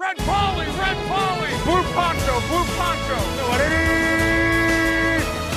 [0.00, 3.18] Red Polly, Red Polly, Blue Poncho, Blue Poncho.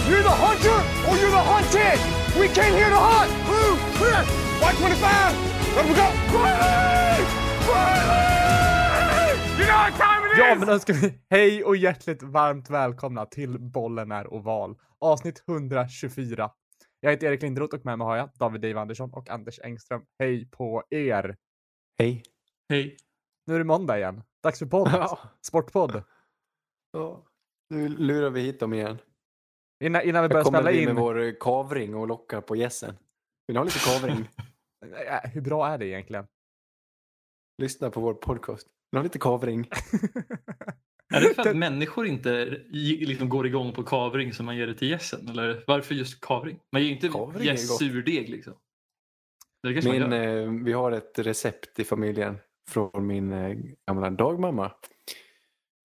[0.09, 1.99] You're the hunter or you're the hunted.
[2.39, 3.31] We came here to hunt.
[3.45, 4.23] Blue, clear.
[4.61, 5.75] White 25.
[5.75, 6.07] Let we go.
[6.33, 7.21] Riley!
[7.69, 9.29] Riley!
[9.59, 10.39] You know what time it is?
[10.39, 11.13] Ja, men då ska vi...
[11.29, 14.75] Hej och hjärtligt varmt välkomna till Bollen är oval.
[14.99, 16.51] Avsnitt 124.
[16.99, 20.01] Jag heter Erik Linderoth och med mig har jag David Dave Andersson och Anders Engström.
[20.19, 21.35] Hej på er!
[21.99, 22.23] Hej.
[22.69, 22.97] Hej.
[23.47, 24.23] Nu är det måndag igen.
[24.43, 24.89] Dags för podd.
[24.93, 25.19] Ja.
[25.41, 26.03] Sportpodd.
[26.91, 27.25] Ja.
[27.69, 28.97] Nu lurar vi hit dem igen.
[29.83, 30.85] Innan, innan vi börjar kommer spela in.
[30.85, 32.95] med vår kavring och lockar på gässen.
[33.47, 34.29] Vill ni ha lite kavring?
[35.07, 36.27] Äh, Hur bra är det egentligen?
[37.61, 38.67] Lyssna på vår podcast.
[38.67, 39.69] Vill ni ha lite kavring?
[41.13, 44.75] Är det för att människor inte liksom går igång på kavring som man ger det
[44.75, 45.29] till gässen?
[45.29, 46.59] Eller varför just kavring?
[46.71, 48.53] Man ger ju inte gäss surdeg liksom.
[49.63, 50.43] Min, man gör.
[50.43, 52.37] eh, vi har ett recept i familjen
[52.71, 53.57] från min eh,
[53.87, 54.71] gamla dagmamma.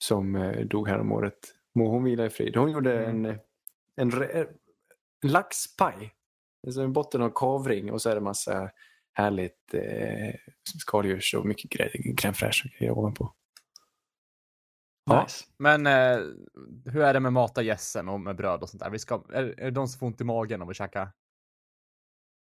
[0.05, 1.39] Som eh, dog här om året.
[1.75, 2.56] Må hon vila i frid.
[2.56, 3.25] Hon gjorde Mm.
[3.25, 3.39] en,
[3.97, 4.48] en, re-
[5.23, 6.12] en laxpaj.
[6.67, 8.70] Alltså en botten av kavring och så är det massa
[9.12, 10.34] härligt eh,
[10.78, 13.33] skaldjurs och mycket crème fraîche och grejer ovanpå.
[15.05, 15.23] Ja.
[15.23, 15.45] Nice.
[15.59, 16.19] Men eh,
[16.84, 18.91] hur är det med mata gässen och med bröd och sånt där?
[18.91, 21.09] Vi ska, är, är det de som får ont i magen om vi käkar?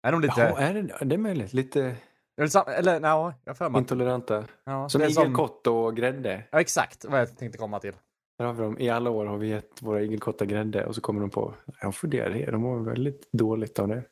[0.03, 0.41] Är de lite...
[0.41, 1.53] Ja, är det, det är möjligt.
[1.53, 1.97] Lite
[2.41, 4.45] Är det sam, eller nej, jag för mig intoleranta.
[4.63, 6.43] ja, Som igelkott och grädde.
[6.51, 7.93] Ja, exakt vad jag tänkte komma till.
[8.37, 8.79] Dem.
[8.79, 11.93] I alla år har vi gett våra igelkottar grädde och så kommer de på de
[11.93, 12.51] får diarré.
[12.51, 14.03] De mår väldigt dåligt av det.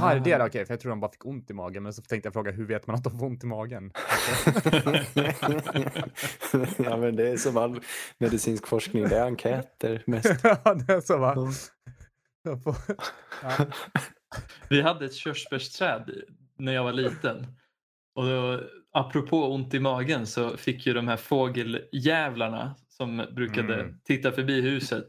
[0.00, 0.44] Ja, är det det?
[0.44, 1.82] Okej, för jag tror de bara fick ont i magen.
[1.82, 3.92] Men så tänkte jag fråga, hur vet man att de får ont i magen?
[6.78, 7.80] ja, men det är som all
[8.18, 9.08] medicinsk forskning.
[9.08, 10.30] Det är enkäter mest.
[10.42, 11.34] ja, det är så va?
[12.42, 12.76] Jag får-
[13.42, 13.50] Ja.
[14.70, 16.10] Vi hade ett körsbärsträd
[16.58, 17.46] när jag var liten.
[18.14, 18.60] Och då,
[18.92, 24.00] apropå ont i magen så fick ju de här fågeljävlarna som brukade Mm.
[24.04, 25.06] titta förbi huset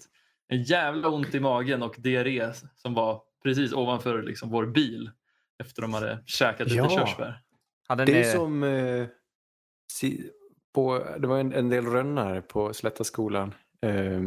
[0.48, 5.12] en jävla ont i magen och diarré som var precis ovanför liksom vår bil
[5.64, 6.90] efter de hade käkat lite Ja.
[6.90, 7.42] körsbär.
[7.88, 8.18] Hade Det ni...
[8.20, 9.08] är som eh,
[9.92, 10.30] si,
[10.74, 14.22] på, det var en, en del rönnar på Slättaskolan eh,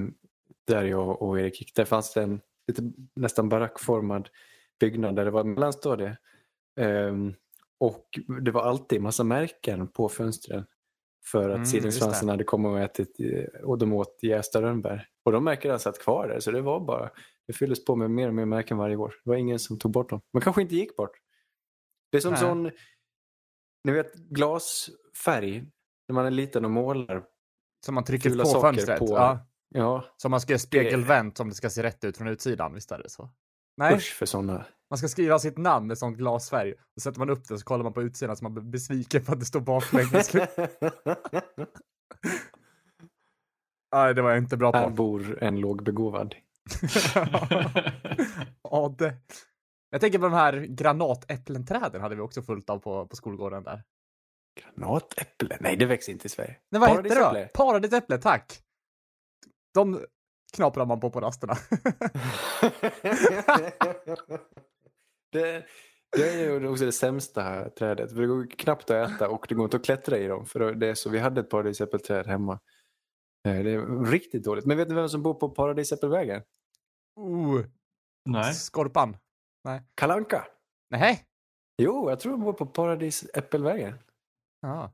[0.66, 1.74] där jag och Erik gick.
[1.74, 2.82] Där fanns det en lite,
[3.16, 4.28] nästan barackformad
[4.80, 6.16] byggnad där det var mellanstadie.
[6.80, 7.16] Eh,
[7.80, 8.06] och
[8.42, 10.64] det var alltid massa märken på fönstren
[11.30, 11.92] för att Mm,
[12.26, 12.30] det.
[12.30, 15.08] hade kommit och ätit eh, och de åt jästa rönnbär.
[15.24, 17.10] Och de märkena satt kvar där så det var bara
[17.46, 19.14] det fylldes på med mer och mer märken varje år.
[19.24, 20.20] Det var ingen som tog bort dem.
[20.32, 21.10] Man kanske inte gick bort.
[22.10, 22.40] Det är som Nej.
[22.40, 22.70] sån
[23.84, 25.64] ni vet glasfärg
[26.08, 27.24] när man är liten och målar.
[27.86, 28.98] Som man trycker på fönstret?
[28.98, 29.46] på- Ja.
[29.74, 32.98] Ja, Som man ska spegelvänt om det ska se rätt ut från utsidan, visst är
[32.98, 33.30] det så?
[33.76, 34.66] Nej, usch för sådana.
[34.92, 36.72] Man ska skriva sitt namn med sån glasfärg.
[36.72, 39.32] Och sätter man upp det så kollar man på utsidan så man blir besviken för
[39.32, 40.34] att det står baklänges.
[43.94, 44.90] Nej, det var jag inte bra Här på.
[44.90, 46.34] bor en lågbegåvad.
[48.62, 49.14] ja, det.
[49.90, 53.82] Jag tänker på de här granatäpplenträden hade vi också fullt av på, på skolgården där.
[54.60, 55.56] Granatäpple?
[55.60, 56.56] Nej, det växer inte i Sverige.
[56.70, 57.48] Nej, vad hette det då?
[57.54, 58.62] Paradisäpple, tack!
[59.74, 60.04] De
[60.52, 61.56] knaprar man på på rasterna.
[65.32, 65.66] det,
[66.16, 68.10] det är ju också det sämsta trädet.
[68.12, 70.46] För det går knappt att äta och det går inte att klättra i dem.
[70.46, 72.52] För det är så, vi hade ett paradisäppelträd hemma.
[73.48, 74.66] Eh, Det är riktigt dåligt.
[74.66, 76.42] Men vet ni vem som bor på Paradisäppelvägen?
[77.16, 77.64] oh,
[78.24, 78.54] Nej.
[78.54, 79.16] skorpan.
[79.94, 80.46] Kalanka.
[80.90, 81.26] Nej.
[81.82, 83.98] Jo, jag tror de bor på Paradisäppelvägen.
[84.60, 84.92] Ja.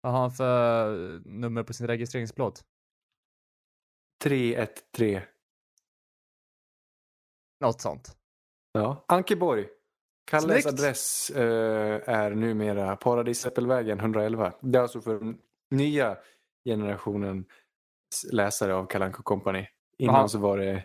[0.00, 2.64] Vad har han för nummer på sin registreringsplåt?
[4.24, 5.20] 313.
[7.60, 8.16] Något sånt.
[8.78, 9.04] Ja.
[9.08, 9.66] Ankeborg.
[10.30, 10.66] Kalles Snyggt.
[10.66, 14.52] adress eh, är numera Paradisäppelvägen 111.
[14.60, 15.38] Det är alltså för den
[15.70, 16.16] nya
[16.64, 17.44] generationen
[18.32, 19.66] läsare av Kalanka Company.
[19.98, 20.28] Innan Aha.
[20.28, 20.84] så var det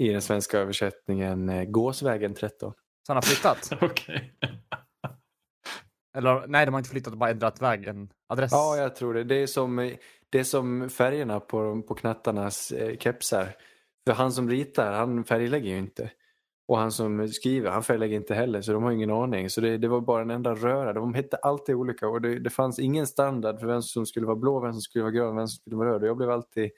[0.00, 2.72] i den svenska översättningen eh, Gåsvägen 13.
[3.06, 3.72] Så han har flyttat?
[3.82, 4.34] Okej.
[6.16, 8.08] Eller nej, de har inte flyttat, de har bara ändrat vägen.
[8.28, 8.52] Adress.
[8.52, 9.24] Ja, jag tror det.
[9.24, 9.96] Det är som,
[10.30, 13.56] det är som färgerna på, på knattarnas eh, kepsar.
[14.06, 16.10] För han som ritar, han färglägger ju inte.
[16.66, 18.62] Och han som skriver, han färglägger inte heller.
[18.62, 19.50] Så de har ingen aning.
[19.50, 20.92] Så det, det var bara en enda röra.
[20.92, 22.08] De hette alltid olika.
[22.08, 25.02] Och det, det fanns ingen standard för vem som skulle vara blå, vem som skulle
[25.02, 26.02] vara grön, vem som skulle vara röd.
[26.02, 26.70] Och jag blev alltid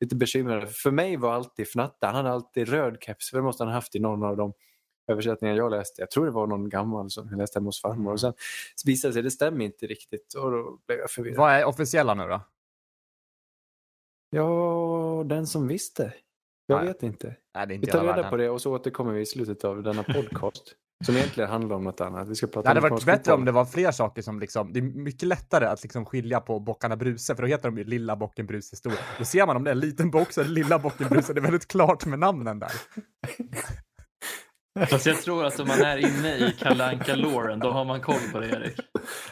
[0.00, 0.70] lite bekymrad.
[0.70, 3.30] För mig var alltid Fnatta, han hade alltid röd keps.
[3.30, 4.52] För det måste han ha haft i någon av de
[5.12, 6.02] översättningar jag läste.
[6.02, 8.12] Jag tror det var någon gammal som jag läste hemma hos farmor.
[8.12, 8.32] Och sen
[8.84, 10.34] visade det sig, det stämmer inte riktigt.
[10.34, 11.36] Och då blev jag förvirrad.
[11.36, 12.40] Vad är officiella nu då?
[14.30, 16.12] Ja, den som visste.
[16.66, 16.86] Jag Nej.
[16.86, 17.26] vet inte.
[17.26, 19.64] Nej, det är Vi inte tar reda på det och så återkommer vi i slutet
[19.64, 20.74] av denna podcast.
[21.04, 22.28] Som egentligen handlar om något annat.
[22.28, 24.72] Vi ska prata Det hade om varit bättre om det var fler saker som liksom,
[24.72, 27.84] det är mycket lättare att liksom skilja på bockarna Bruse, för då heter de ju
[27.84, 28.92] Lilla Bocken Bruse Stor.
[29.18, 31.32] Då ser man om det är en liten bock så är det Lilla Bocken Bruse,
[31.32, 32.72] det är väldigt klart med namnen där.
[34.90, 38.20] Fast jag tror att om man är inne i Kalle Anka-låren, då har man koll
[38.32, 38.80] på det Erik.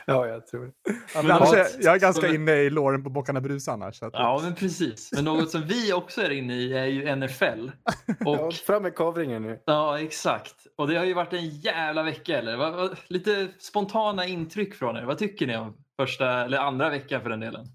[0.06, 0.72] Ja, jag tror det.
[0.84, 3.70] Ja, Men men annars är, jag är ganska men- inne i låren på bockarna Bruse
[3.72, 3.98] annars.
[3.98, 5.10] Så att, Ja, men precis.
[5.12, 7.70] Men något som vi också är inne i är ju NFL.
[8.20, 9.58] Ja, Och fram med kavringen nu.
[9.66, 10.54] Ja, exakt.
[10.76, 13.12] Och det har ju varit en jävla vecka, eller?
[13.12, 15.02] Lite spontana intryck från er.
[15.04, 17.66] Vad tycker ni om första, eller andra veckan för den delen?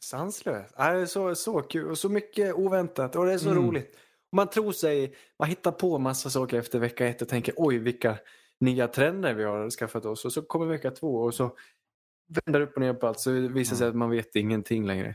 [0.00, 0.74] Sanslöst.
[0.78, 3.62] Ja, Det är så, så kul och så mycket oväntat och det är så Mm.
[3.66, 3.96] roligt.
[4.32, 8.18] Man tror sig, man hittar på massa saker efter vecka ett och tänker oj vilka
[8.60, 11.56] nya trender vi har skaffat oss och så kommer vecka två och så
[12.28, 15.14] vänder upp och ner på allt så visar det sig att man vet ingenting längre.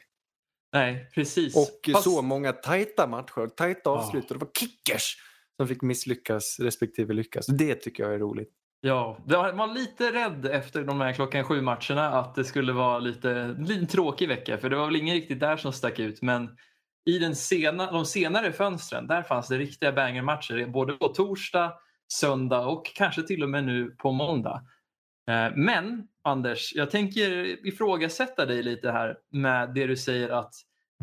[0.73, 1.55] Nej, precis.
[1.55, 5.17] Och Fast- så många tajta matcher, tajta avslut och det var kickers
[5.57, 7.45] som fick misslyckas respektive lyckas.
[7.47, 8.49] Det tycker jag är roligt.
[8.81, 12.99] Ja, man var lite rädd efter de här klockan sju matcherna att det skulle vara
[12.99, 14.57] lite, lite tråkig vecka.
[14.57, 16.21] För det var väl ingen riktigt där som stack ut.
[16.21, 16.57] Men
[17.05, 20.67] i den sena, de senare fönstren, där fanns det riktiga bangermatcher.
[20.67, 21.73] Både på torsdag,
[22.13, 24.65] söndag och kanske till och med nu på måndag.
[25.29, 27.31] Eh, men Anders, jag tänker
[27.67, 30.53] ifrågasätta dig lite här med det du säger att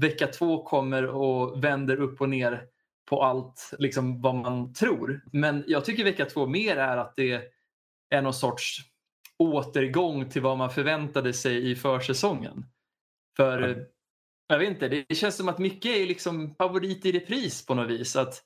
[0.00, 2.62] vecka två kommer och vänder upp och ner
[3.08, 5.20] på allt liksom vad man tror.
[5.32, 7.42] Men jag tycker vecka två mer är att det
[8.10, 8.78] är någon sorts
[9.38, 12.66] återgång till vad man förväntade sig i försäsongen.
[13.36, 13.84] För Ja
[14.48, 17.90] jag vet inte, det känns som att mycket är liksom favorit i repris på något
[17.90, 18.16] vis.
[18.16, 18.42] Att,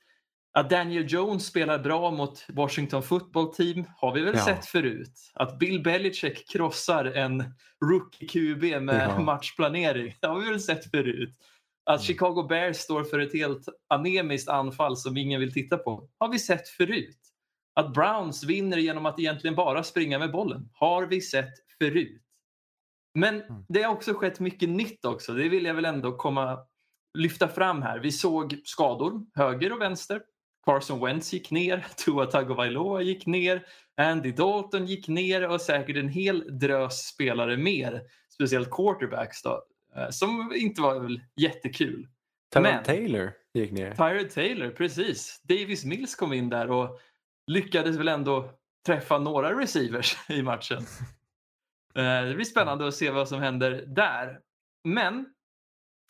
[0.59, 4.45] att Daniel Jones spelar bra mot Washington football team har vi väl Ja.
[4.45, 5.31] sett förut.
[5.35, 7.45] Att Bill Belichick krossar en
[7.85, 9.21] rookie QB med Ja.
[9.23, 11.35] matchplanering det har vi väl sett förut.
[11.85, 12.05] Att Mm.
[12.07, 16.39] Chicago Bears står för ett helt anemiskt anfall som ingen vill titta på har vi
[16.39, 17.19] sett förut.
[17.75, 22.23] Att Browns vinner genom att egentligen bara springa med bollen har vi sett förut.
[23.15, 23.65] Men Mm.
[23.69, 25.33] det har också skett mycket nytt också.
[25.35, 26.59] Det vill jag väl ändå komma
[27.19, 27.99] lyfta fram här.
[27.99, 30.23] Vi såg skador höger och vänster.
[30.67, 33.67] Carson Wentz gick ner, Tua Tagovailoa gick ner,
[33.97, 38.03] Andy Dalton gick ner och säkert en hel drös spelare mer.
[38.35, 39.63] Speciellt quarterbacks då,
[39.97, 42.09] eh, som inte var väl jättekul.
[42.53, 43.95] Tyron Men- Taylor gick ner.
[43.95, 45.41] Tyrod Taylor, precis.
[45.49, 47.01] Davis Mills kom in där och
[47.47, 48.51] lyckades väl ändå
[48.87, 50.83] träffa några receivers i matchen.
[51.95, 54.39] Eh, Det blir spännande att se vad som händer där.
[54.85, 55.27] Men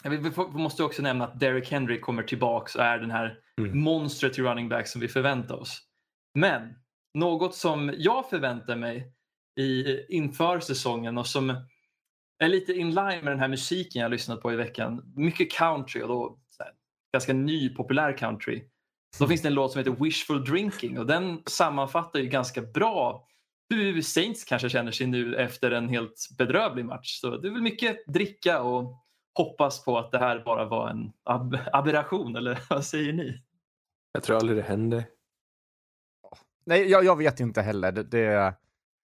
[0.05, 3.81] vi måste också nämna att Derrick Henry kommer tillbaks och är den här Mm.
[3.81, 5.83] monstret i running back som vi förväntar oss.
[6.35, 6.75] Men
[7.15, 9.13] något som jag förväntar mig
[9.61, 9.85] i,
[10.17, 11.51] inför säsongen och som
[12.39, 15.13] är lite in line med den här musiken jag har lyssnat på i veckan.
[15.17, 16.73] Mycket country och då här,
[17.13, 18.63] ganska ny populär country.
[19.19, 23.29] Då finns det en låt som heter Wishful Drinking och den sammanfattar ju ganska bra
[23.77, 27.21] hur Saints kanske känner sig nu efter en helt bedrövlig match.
[27.21, 28.99] Så det är väl mycket dricka och
[29.35, 33.43] hoppas på att det här bara var en ab- aberration eller vad säger ni?
[34.13, 35.05] Jag tror aldrig det hände.
[36.67, 37.93] Nej, jag, jag vet inte heller.
[37.93, 38.55] Det, det,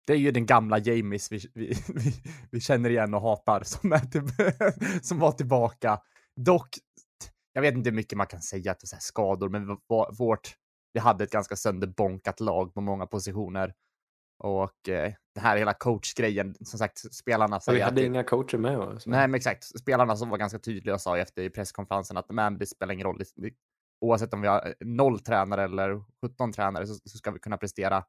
[0.07, 2.13] det är ju den gamla Jamies vi, vi, vi,
[2.51, 4.21] vi känner igen och hatar som, är till,
[5.01, 6.01] som var tillbaka.
[6.35, 6.69] Dock,
[7.53, 10.53] jag vet inte hur mycket man kan säga till så skador, men vå- vårt,
[10.93, 13.73] vi hade ett ganska sönderbonkat lag på många positioner.
[14.39, 18.05] Och eh, den här hela coachgrejen, som sagt, spelarna Så säger vi att hade det-
[18.07, 19.07] inga coacher med oss.
[19.07, 19.63] Nej, men exakt.
[19.79, 23.07] Spelarna som var ganska tydliga och sa efter i presskonferensen att men, det spelar ingen
[23.07, 23.17] roll.
[23.17, 23.53] Det- det-
[24.01, 28.03] Oavsett om vi har noll tränare eller 17 tränare så, så ska vi kunna prestera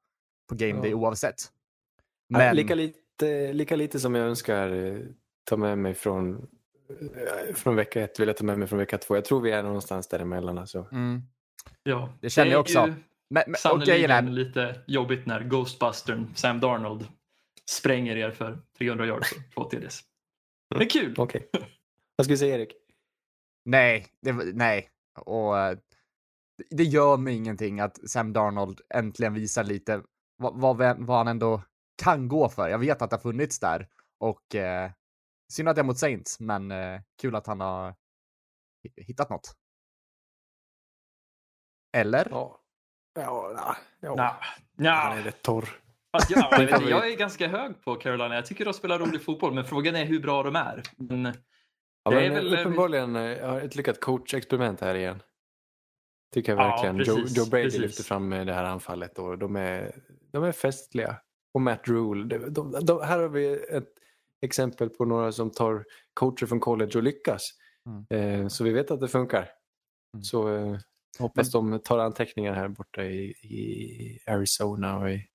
[0.48, 0.96] på game day Ja.
[0.96, 1.34] oavsett.
[2.28, 2.56] Men...
[2.56, 4.98] Lika, lite, lika lite som jag önskar eh,
[5.44, 6.46] ta med mig från,
[7.00, 9.14] eh, från vecka ett vill jag ta med mig från vecka två.
[9.14, 10.58] Jag tror vi är någonstans däremellan.
[10.58, 10.86] Alltså.
[10.92, 11.22] mm,
[11.82, 12.86] Ja, Det känner jag är också.
[12.86, 12.94] ju
[13.30, 17.08] men, men, Sannerligen är, lite jobbigt när Ghostbustern Sam Darnold
[17.70, 20.00] spränger er för 300 yards och två TDs.
[20.74, 21.14] Men kul!
[21.18, 21.50] Okej.
[22.16, 22.72] Vad ska vi säga Erik?
[23.64, 24.90] nej, det, nej.
[25.20, 25.78] Och eh,
[26.70, 30.02] det- gör mig ingenting att Sam Darnold äntligen visar lite
[30.36, 31.62] vad, vad, vad han ändå
[32.02, 32.68] kan gå för.
[32.68, 34.90] Jag vet att det har funnits där och eh,
[35.52, 37.90] synd att det är mot Saints, men eh, kul att han har
[38.84, 39.54] hi- hittat något.
[41.92, 42.28] Eller?
[42.30, 42.59] Ja.
[43.14, 44.40] Ja, ja,
[44.76, 44.92] ja.
[44.92, 45.68] Han är rätt torr.
[46.12, 48.34] Fast jag, jag, vet jag är ganska hög på Carolina.
[48.34, 50.82] Jag tycker de spelar rolig fotboll, men frågan är hur bra de är.
[50.96, 51.34] Men,
[52.02, 55.22] Ja, Det är men väl- uppenbarligen eh, ja, ett lyckat coachexperiment här igen.
[56.34, 56.96] Tycker jag Ja, verkligen.
[56.96, 57.80] Joe, precis, Joe Brady precis.
[57.80, 59.94] lyfter fram eh, det här anfallet och de är,
[60.32, 61.16] de är festliga.
[61.54, 62.24] Och Matt Rule.
[62.38, 63.88] De, de, de, här har vi ett
[64.42, 67.50] exempel på några som tar coacher från college och lyckas.
[67.86, 68.42] Mm.
[68.42, 69.50] Eh, så vi vet att det funkar.
[70.14, 70.22] Mm.
[70.22, 70.78] Så eh,
[71.18, 75.26] Hoppas de tar anteckningar här borta i, i Arizona och i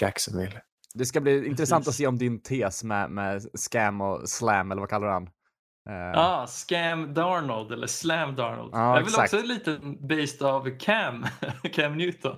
[0.00, 0.60] Jacksonville.
[0.94, 4.80] Det ska bli intressant att se om din tes med, med scam och slam, eller
[4.80, 5.28] vad kallar du han?
[5.90, 8.70] Eh, Ah, Scam Darnold eller Slam Darnold.
[8.74, 9.34] Ja, jag är väl exakt.
[9.34, 11.26] också en liten based av Cam,
[11.72, 12.36] Cam Newton.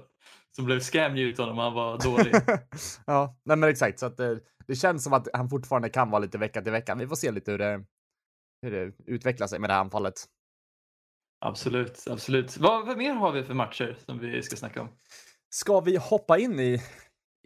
[0.56, 2.34] Som blev Scam Newton om han var dålig.
[3.06, 3.98] ja, nej men exakt.
[3.98, 6.94] Så att det, det känns som att han fortfarande kan vara lite vecka till vecka.
[6.94, 7.84] Vi får se lite hur det,
[8.62, 10.14] hur det utvecklar sig med det här anfallet
[11.40, 12.56] absolut, absolut.
[12.56, 14.88] Vad, vad mer har vi för matcher som vi ska snacka om?
[15.50, 16.82] Ska vi hoppa in i,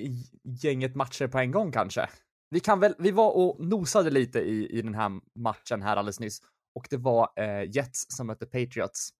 [0.02, 0.25] i
[0.62, 2.09] gänget matcher på en gång kanske?
[2.50, 6.20] Vi kan väl, vi var och nosade lite i, i den här matchen här alldeles
[6.20, 6.40] nyss
[6.75, 9.11] och det var eh, Jets som mötte Patriots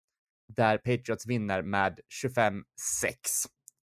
[0.57, 2.63] där Patriots vinner med 25-6.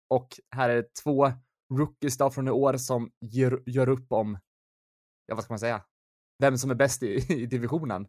[0.10, 1.32] Och här är det två
[1.74, 4.40] rookies då från i år som gör, gör upp om,
[5.26, 5.84] ja vad ska man säga,
[6.40, 8.08] vem som är bäst i, i divisionen.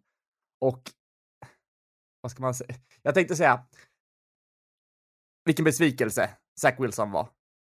[0.61, 0.83] Och
[2.21, 2.75] vad ska man säga?
[3.03, 3.65] Jag tänkte säga,
[5.45, 7.29] vilken besvikelse Zach Wilson var.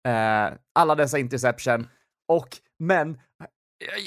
[0.08, 1.88] Eh, alla dessa interception
[2.28, 3.20] och men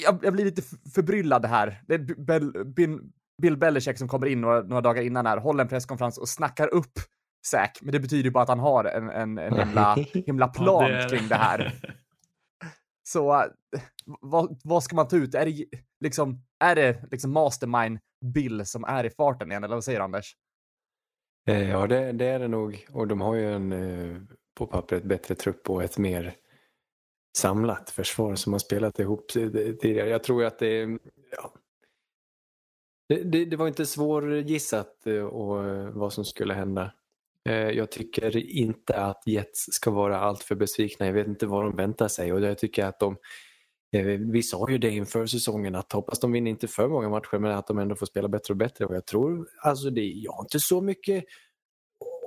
[0.04, 0.62] jag, jag blir lite
[0.94, 1.82] förbryllad här.
[1.86, 3.12] Det är Bel, Bin,
[3.42, 6.74] Bill Belichick som kommer in några, några dagar innan här, håller en presskonferens och snackar
[6.74, 6.98] upp
[7.46, 9.94] Zach, men det betyder ju bara att han har en, en, en himla,
[10.26, 11.74] himla plan det kring det här.
[13.02, 13.50] Så eh,
[14.20, 15.34] vad, vad ska man ta ut?
[15.34, 15.64] Är det
[16.00, 20.04] liksom, är det liksom mastermind Bill som är i farten igen, eller vad säger du,
[20.04, 20.36] Anders?
[21.48, 22.86] Eh, ja, det, det är det nog.
[22.90, 24.22] Och de har ju en eh,
[24.54, 26.34] på pappret bättre trupp och ett mer
[27.38, 30.08] samlat försvar som har spelat ihop sig tidigare.
[30.08, 30.98] Jag tror att det.
[31.30, 31.54] Ja,
[33.08, 35.64] det, det, det var inte svårgissat eh, och,
[35.94, 36.92] vad som skulle hända.
[37.72, 41.06] Jag tycker inte att Jets ska vara alltför besvikna.
[41.06, 43.16] Jag vet inte vad de väntar sig och jag tycker att de
[44.02, 47.52] vi sa ju det inför säsongen att hoppas de vinner inte för många matcher men
[47.52, 48.86] att de ändå får spela bättre och bättre.
[48.86, 51.24] Och jag tror, alltså det, jag har inte så mycket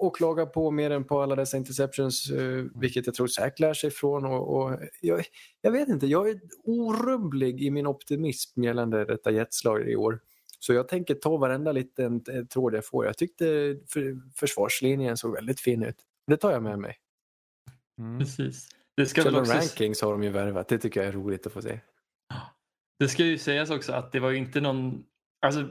[0.01, 3.73] att klaga på mer än på alla dessa interceptions, eh, vilket jag tror Zack lär
[3.73, 4.25] sig ifrån.
[4.25, 5.23] Och, och jag,
[5.61, 10.19] jag vet inte, jag är orubblig i min optimism gällande detta jetslag i år.
[10.59, 13.05] Så jag tänker ta varenda liten eh, tråd jag får.
[13.05, 13.45] Jag tyckte
[13.88, 15.97] för, försvarslinjen såg väldigt fin ut.
[16.27, 16.97] Det tar jag med mig.
[17.99, 18.19] Mm.
[18.19, 18.69] Precis.
[19.00, 20.68] Det ska, också, Rankings har de ju värvat.
[20.68, 21.79] Det tycker jag är roligt att få se.
[23.00, 25.03] det ska ju sägas också att det var ju inte någon...
[25.41, 25.68] Alltså,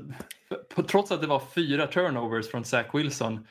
[0.89, 3.47] trots att det var fyra turnovers från Zach Wilson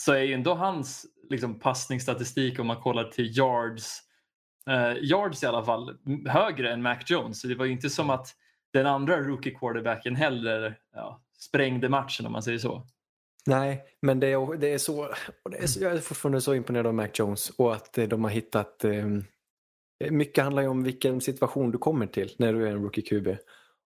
[0.00, 4.00] så är ju ändå hans liksom, passningsstatistik om man kollar till yards,
[4.70, 7.40] eh, yards i alla fall, högre än Mac Jones.
[7.40, 8.28] Så det var ju inte som att
[8.72, 12.86] den andra rookie quarterbacken heller ja, sprängde matchen om man säger så.
[13.46, 15.14] Nej, men det är, det är så,
[15.50, 15.80] det är så...
[15.80, 18.84] Jag är fortfarande så imponerad av Mac Jones och att eh, de har hittat...
[18.84, 19.06] Eh,
[20.10, 23.28] mycket handlar ju om vilken situation du kommer till när du är en rookie QB.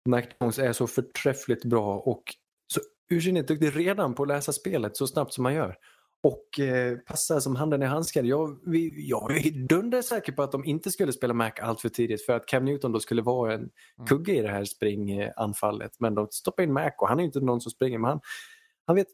[0.09, 2.23] Mac Jones är så förträffligt bra och
[2.73, 5.77] så ursinnigt duktig redan på att läsa spelet så snabbt som man gör.
[6.23, 8.27] Och eh, passar som handen i handsken.
[8.27, 12.27] Jag, vi, jag är dundersäker på att de inte skulle spela Mac allt för tidigt
[12.27, 13.71] för att Cam Newton då skulle vara en
[14.09, 15.93] kugge i det här springanfallet.
[15.99, 18.21] Men de stoppar in Mac och han är inte någon som springer men han,
[18.87, 19.07] han vet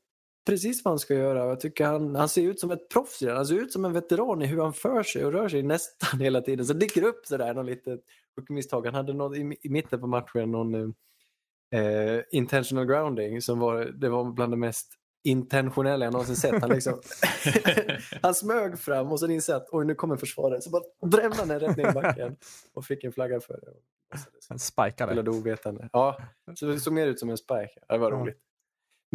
[0.46, 1.48] precis vad han ska göra.
[1.48, 3.36] Jag tycker han, han ser ut som ett proffs redan.
[3.36, 6.20] Han ser ut som en veteran i hur han för sig och rör sig nästan
[6.20, 6.66] hela tiden.
[6.66, 8.00] Så det dyker upp sådär någon litet
[8.48, 8.86] misstag.
[8.86, 14.08] Han hade någon, i, i mitten på matchen någon eh, intentional grounding som var, det
[14.08, 14.92] var bland det mest
[15.24, 16.60] intentionella jag någonsin sett.
[16.60, 17.00] Han, liksom,
[18.22, 20.62] han smög fram och sen insåg att oj nu kommer försvaret.
[20.62, 22.36] Så bara drämde han den rätt ner i backen
[22.74, 23.72] och fick en flagga för det.
[24.50, 25.08] En spikare.
[25.08, 25.88] Spelade ovetande.
[25.92, 26.18] Ja,
[26.54, 27.80] så det såg mer ut som en spike.
[27.88, 28.45] Det var roligt.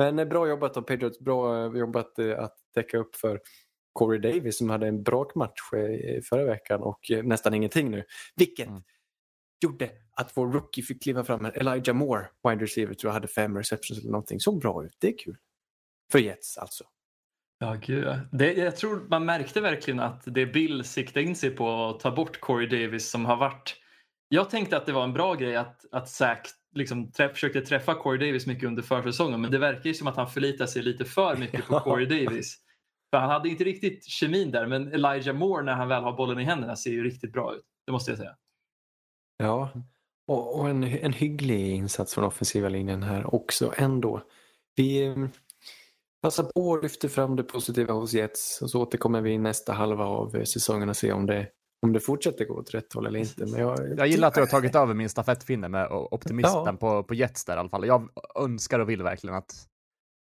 [0.01, 1.19] Men eh, bra jobbat av Patriots.
[1.19, 3.39] Bra eh, jobbat eh, att täcka upp för
[3.93, 8.03] Corey Davis som hade en brakmatch eh, förra veckan och nästan ingenting nu.
[8.35, 8.81] Vilket Mm.
[9.63, 11.45] gjorde att vår rookie fick kliva fram.
[11.45, 14.39] Elijah Moore, wide receiver, tror jag hade fem receptions eller någonting.
[14.39, 14.95] Såg bra ut.
[14.99, 15.37] Det är kul.
[16.11, 16.83] För Jets alltså.
[17.59, 18.19] Ja, gud.
[18.31, 22.11] Det, jag tror man märkte verkligen att det Bill siktade in sig på att ta
[22.11, 23.75] bort Corey Davis som har varit...
[24.27, 27.95] Jag tänkte att det var en bra grej att, att Zach liksom träff, försökte träffa
[27.95, 31.05] Corey Davis mycket under försäsongen men det verkar ju som att han förlitar sig lite
[31.05, 31.79] för mycket på.
[31.79, 32.57] Corey Davis.
[33.09, 36.39] För han hade inte riktigt kemin där men Elijah Moore när han väl har bollen
[36.39, 37.65] i händerna ser ju riktigt bra ut.
[37.85, 38.35] Det måste jag säga.
[39.37, 39.69] Ja,
[40.27, 44.21] och, och en, en hygglig insats från offensiva linjen här också ändå.
[44.75, 45.15] Vi eh,
[46.21, 49.73] passar på att lyfta fram det positiva hos Jets och så återkommer vi i nästa
[49.73, 51.47] halva av eh, säsongen och se om det,
[51.81, 53.45] om det fortsätter gå åt rätt håll eller inte.
[53.45, 56.77] Men jag, Jag gillar att du har tagit över min stafettpinne med optimismen Ja.
[56.79, 57.87] på, på Jets där i alla fall.
[57.87, 59.53] Jag önskar och vill verkligen att...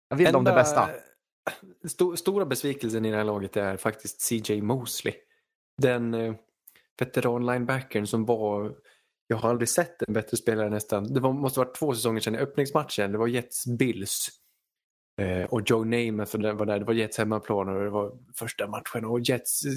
[0.09, 0.89] Jag vill dem det bästa.
[1.87, 5.13] Sto, stora besvikelsen i det här laget är faktiskt CJ Mosley.
[5.81, 6.33] Den eh,
[6.99, 8.75] veteran-linebackern som var,
[9.27, 11.13] jag har aldrig sett en bättre spelare nästan.
[11.13, 13.11] Det var, måste varit två säsonger sedan i öppningsmatchen.
[13.11, 14.27] Det var Jets Bills.
[15.21, 19.05] Eh, och Joe Namath var där, det var Jets hemmaplan och det var första matchen
[19.05, 19.71] och Jets eh,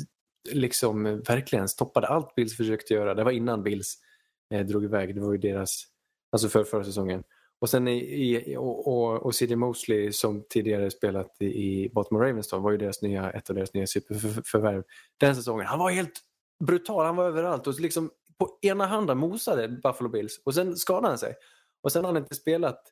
[0.53, 3.15] liksom eh, verkligen stoppade allt Bills försökte göra.
[3.15, 3.99] Det var innan Bills
[4.51, 5.85] eh, drog iväg, det var ju deras,
[6.33, 7.25] alltså för förra säsongen.
[7.61, 9.57] Och sen i, i, och, och, och C.D.
[9.57, 13.57] Mosley som tidigare spelat i, i Baltimore Ravens då, var ju deras nya, ett av
[13.57, 14.83] deras nya superförvärv
[15.19, 15.67] den säsongen.
[15.67, 16.21] Han var helt
[16.65, 21.09] brutal, han var överallt och liksom på ena handen mosade Buffalo Bills och sen skadade
[21.09, 21.35] han sig.
[21.83, 22.83] Och sen har han inte spelat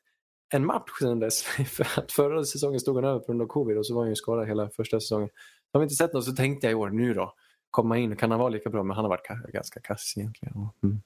[0.53, 1.43] en match sedan dess.
[1.67, 4.09] För att förra säsongen stod han över på grund av covid och så var han
[4.09, 5.29] ju skadad hela första säsongen.
[5.73, 7.33] Har vi inte sett något så tänkte jag i år, nu då,
[7.73, 8.83] komma in, kan han vara lika bra?
[8.83, 10.69] Men han har varit ganska kass egentligen.
[10.83, 11.01] Mm.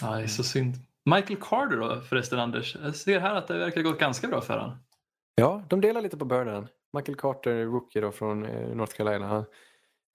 [0.00, 0.74] Ja, det är så synd.
[1.04, 2.76] Michael Carter då förresten Anders?
[2.82, 4.76] Jag ser här att det verkar gått ganska bra för honom.
[5.34, 6.68] Ja, de delar lite på bördan.
[6.92, 9.26] Michael Carter, rookie då från eh, North Carolina.
[9.26, 9.44] Han,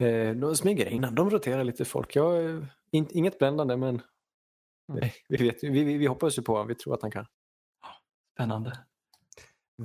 [0.09, 2.15] eh, de smyger in, de roterar lite folk.
[2.15, 4.01] Jag, eh, in, inget bländande men
[4.91, 5.09] mm.
[5.29, 7.25] vi, vet, vi, vi, vi hoppas ju på honom, vi tror att han kan.
[8.33, 8.77] Spännande.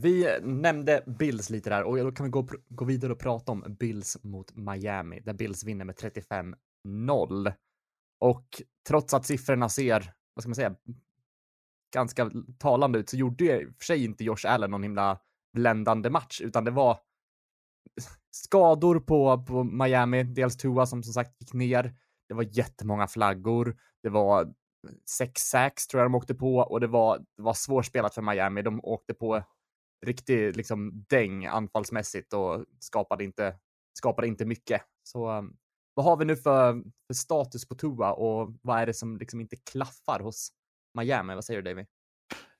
[0.01, 3.77] Vi nämnde Bills lite där och då kan vi gå, gå vidare och prata om
[3.81, 7.53] Bills mot Miami där Bills vinner med 35-0.
[8.21, 10.75] Och trots att siffrorna ser, vad ska man säga,
[11.95, 15.19] ganska talande ut så gjorde ju i och för sig inte Josh Allen någon himla
[15.53, 16.99] bländande match utan det var
[18.31, 21.95] skador på, på Miami, dels Tua som som sagt gick ner.
[22.29, 23.77] Det var jättemånga flaggor.
[24.03, 24.55] Det var
[25.11, 28.63] sex sacks tror jag de åkte på och det var, det var svårspelat för Miami.
[28.63, 29.43] De åkte på
[30.07, 33.55] riktig liksom däng anfallsmässigt och skapade inte,
[33.99, 34.83] skapade inte mycket.
[35.03, 35.57] Så um,
[35.95, 39.41] vad har vi nu för, för, status på Tua och vad är det som liksom
[39.41, 40.53] inte klaffar hos
[40.99, 41.35] Miami?
[41.35, 41.87] Vad säger du David?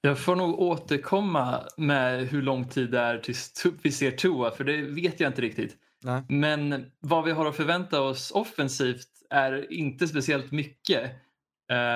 [0.01, 4.65] Jag får nog återkomma med hur lång tid det är tills vi ser Tua, för
[4.65, 5.77] det vet jag inte riktigt.
[6.03, 6.23] Nej.
[6.29, 11.11] Men vad vi har att förvänta oss offensivt är inte speciellt mycket.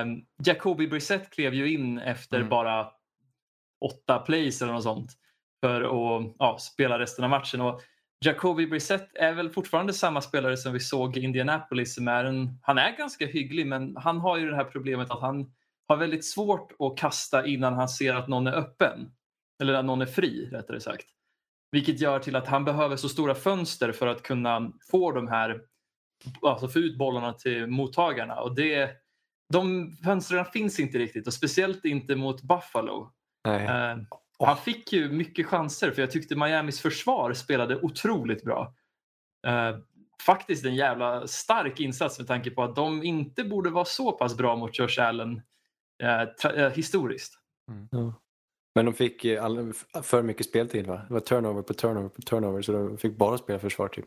[0.04, 2.48] Um, Jacoby Brissett klev ju in efter mm.
[2.48, 2.90] bara
[3.84, 5.16] åtta plays eller något sånt
[5.64, 7.60] för att ja, spela resten av matchen.
[7.60, 7.80] Och
[8.24, 11.94] Jacoby Brissett är väl fortfarande samma spelare som vi såg i Indianapolis.
[11.94, 15.20] Som är en, han är ganska hygglig men han har ju det här problemet att
[15.20, 15.52] han
[15.88, 19.12] har väldigt svårt att kasta innan han ser att någon är öppen.
[19.62, 21.06] Eller att någon är fri rättare sagt.
[21.70, 25.60] Vilket gör till att han behöver så stora fönster för att kunna få de här,
[26.42, 28.40] alltså få ut bollarna till mottagarna.
[28.40, 28.90] Och det,
[29.52, 33.12] de fönstren finns inte riktigt och speciellt inte mot Buffalo.
[33.48, 34.02] Uh,
[34.38, 38.74] och han fick ju mycket chanser för jag tyckte Miamis försvar spelade otroligt bra.
[39.46, 39.78] Uh,
[40.26, 44.36] faktiskt en jävla stark insats med tanke på att de inte borde vara så pass
[44.36, 45.42] bra mot Josh Allen
[46.02, 47.38] uh, historiskt.
[47.70, 47.88] Mm.
[47.90, 48.14] Ja.
[48.74, 51.02] Men de fick all, för mycket speltid va?
[51.08, 54.06] Det var turnover på turnover på turnover så de fick bara spela försvar typ.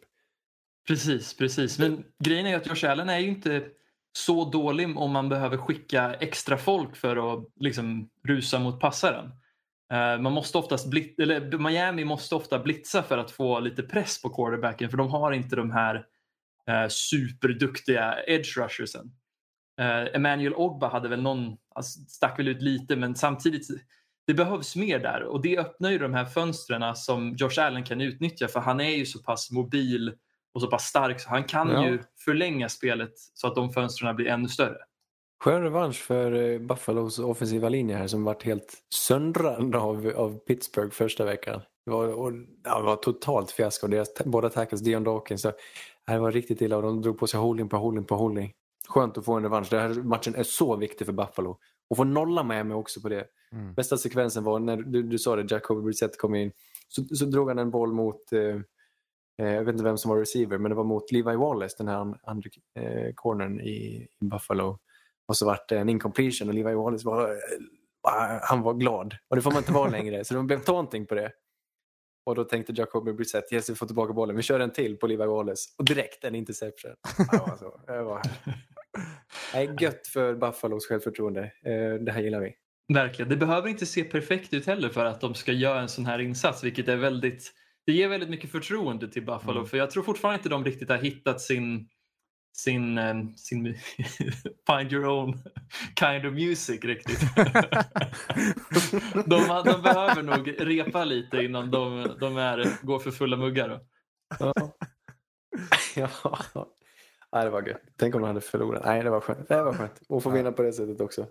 [0.87, 1.79] Precis, precis.
[1.79, 3.63] Men grejen är att Josh Allen är ju inte
[4.17, 9.31] så dålig om man behöver skicka extra folk för att liksom, rusa mot passaren.
[9.93, 14.21] Uh, man måste oftast blit, eller Miami måste ofta blitza för att få lite press
[14.21, 15.95] på quarterbacken för de har inte de här
[16.69, 19.11] uh, superduktiga edge rushersen.
[19.81, 23.67] Uh, Emmanuel Ogba hade väl någon, alltså, stack väl ut lite men samtidigt
[24.27, 28.01] det behövs mer där och det öppnar ju de här fönstren som Josh Allen kan
[28.01, 30.13] utnyttja för han är ju så pass mobil
[30.53, 31.87] och så pass stark så han kan ja.
[31.87, 34.77] ju förlänga spelet så att de fönstren blir ännu större.
[35.45, 40.91] Skön revansch för eh, Buffalos offensiva linje här som varit helt söndrad av, av Pittsburgh
[40.91, 41.61] första veckan.
[41.85, 42.31] Det var, och,
[42.63, 43.87] ja, det var totalt fiasko.
[43.87, 45.51] Deras båda tackles, Dion Dawkins, så,
[46.07, 48.51] det var riktigt illa och de drog på sig holding på holding på holding.
[48.87, 49.67] Skönt att få en revansch.
[49.69, 51.57] Den här matchen är så viktig för Buffalo.
[51.89, 53.25] Och få nolla med mig också på det.
[53.51, 53.73] Mm.
[53.73, 56.51] Bästa sekvensen var när du, du sa det, Jacoby Brissett kom in.
[56.87, 58.59] Så, så drog han en boll mot eh,
[59.41, 61.87] Eh, jag vet inte vem som var receiver, men det var mot Levi Wallace, den
[61.87, 64.79] här andra eh, cornern i, i Buffalo.
[65.27, 67.39] Och så vart det en incompletion och Levi Wallace var,
[68.41, 69.15] han var glad.
[69.29, 71.31] Och det får man inte vara längre, så det blev taunting på det.
[72.25, 75.07] Och då tänkte Jacoby Brissett, yes vi får tillbaka bollen, vi kör en till på
[75.07, 75.69] Levi Wallace.
[75.77, 76.91] Och direkt en interception.
[77.29, 78.21] alltså, det var
[79.53, 81.41] Nej, gött för Buffalos självförtroende.
[81.41, 82.55] Eh, det här gillar vi.
[82.93, 83.29] Verkligen.
[83.29, 86.19] Det behöver inte se perfekt ut heller för att de ska göra en sån här
[86.19, 87.53] insats, vilket är väldigt
[87.85, 89.65] det ger väldigt mycket förtroende till Buffalo mm.
[89.65, 91.89] för jag tror fortfarande inte de riktigt har hittat sin
[92.55, 93.63] sin, eh, sin
[94.67, 95.43] find your own
[95.99, 97.19] kind of music riktigt.
[99.25, 103.81] de, de, behöver nog repa lite innan de, de är, går för fulla muggar.
[104.39, 104.53] ja.
[107.31, 107.43] ja.
[107.43, 107.81] det var gött.
[107.95, 108.85] Tänk om de hade förlorat.
[108.85, 109.47] Nej, det var skönt.
[109.47, 110.01] Det var skönt.
[110.09, 111.27] Och få vinna på det sättet också.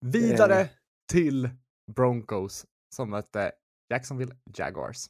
[0.00, 0.68] Vidare eh.
[1.12, 1.50] till
[1.96, 3.52] Broncos som mötte
[3.88, 5.06] Jacksonville Jaguars.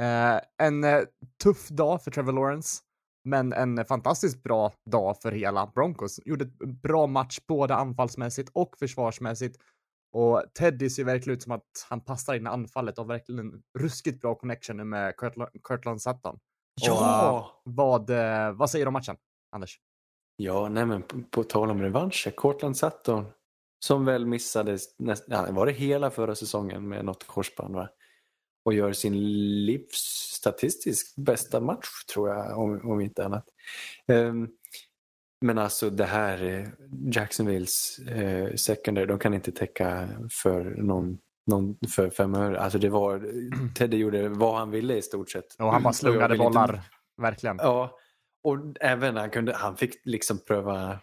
[0.00, 1.02] Eh, en eh,
[1.42, 2.82] tuff dag för Trevor Lawrence,
[3.24, 6.20] men en fantastiskt bra dag för hela Broncos.
[6.24, 9.56] Gjorde ett bra match både anfallsmässigt och försvarsmässigt
[10.12, 13.38] Och Teddy ser verkligen ut som att han passar in i anfallet och har verkligen
[13.38, 15.14] en ruskigt bra connection nu med
[15.68, 16.38] Kirtland Sutton.
[16.80, 17.52] Ja!
[17.64, 19.16] Och, vad, eh, vad säger du om matchen,
[19.52, 19.80] Anders?
[20.36, 22.30] Ja, nej men på, på tal om revanscher.
[22.30, 23.26] Cortland Sutton
[23.84, 27.88] som väl missade, näst, ja, var det hela förra säsongen med något korsband va?
[28.70, 29.20] Och gör sin
[29.66, 33.44] livs statistiskt bästa match tror jag, om, om inte annat.
[34.08, 34.48] Um,
[35.40, 36.68] men alltså det här eh,
[37.12, 42.60] Jacksonvilles eh, secondary, de kan inte täcka för någon, någon för fem öre.
[42.60, 43.32] Alltså det var,
[43.74, 45.54] Teddy gjorde vad han ville i stort sett.
[45.58, 46.82] Och han bara slungade bollar, inte...
[47.16, 47.56] verkligen.
[47.62, 47.98] Ja,
[48.44, 50.98] och även han kunde, han fick liksom pröva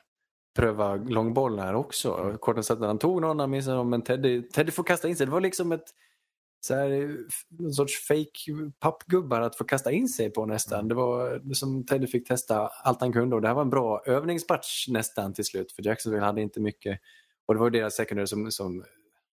[0.55, 2.37] pröva långbollar också.
[2.41, 5.25] Korten han tog någon, han missade men Teddy, Teddy får kasta in sig.
[5.25, 5.93] Det var liksom ett
[6.59, 7.17] så här,
[7.49, 10.79] någon sorts fake pappgubbar att få kasta in sig på nästan.
[10.79, 10.87] Mm.
[10.87, 14.03] Det var som Teddy fick testa allt han kunde och det här var en bra
[14.05, 16.99] övningsmatch nästan till slut för Jacksonville hade inte mycket
[17.45, 18.83] och det var deras secondary som, som,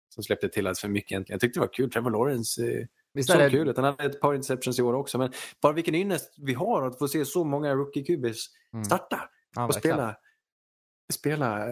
[0.08, 1.34] som släppte till alldeles för mycket egentligen.
[1.34, 1.90] Jag tyckte det var kul.
[1.90, 3.50] Trevor Lawrence eh, Visst så det...
[3.50, 5.32] kul Han hade ett par interceptions i år också men
[5.62, 8.38] bara vilken ynnest vi har att få se så många rookie-QBs
[8.72, 8.84] mm.
[8.84, 9.20] starta
[9.56, 9.68] mm.
[9.68, 10.16] och spela,
[11.12, 11.66] spela,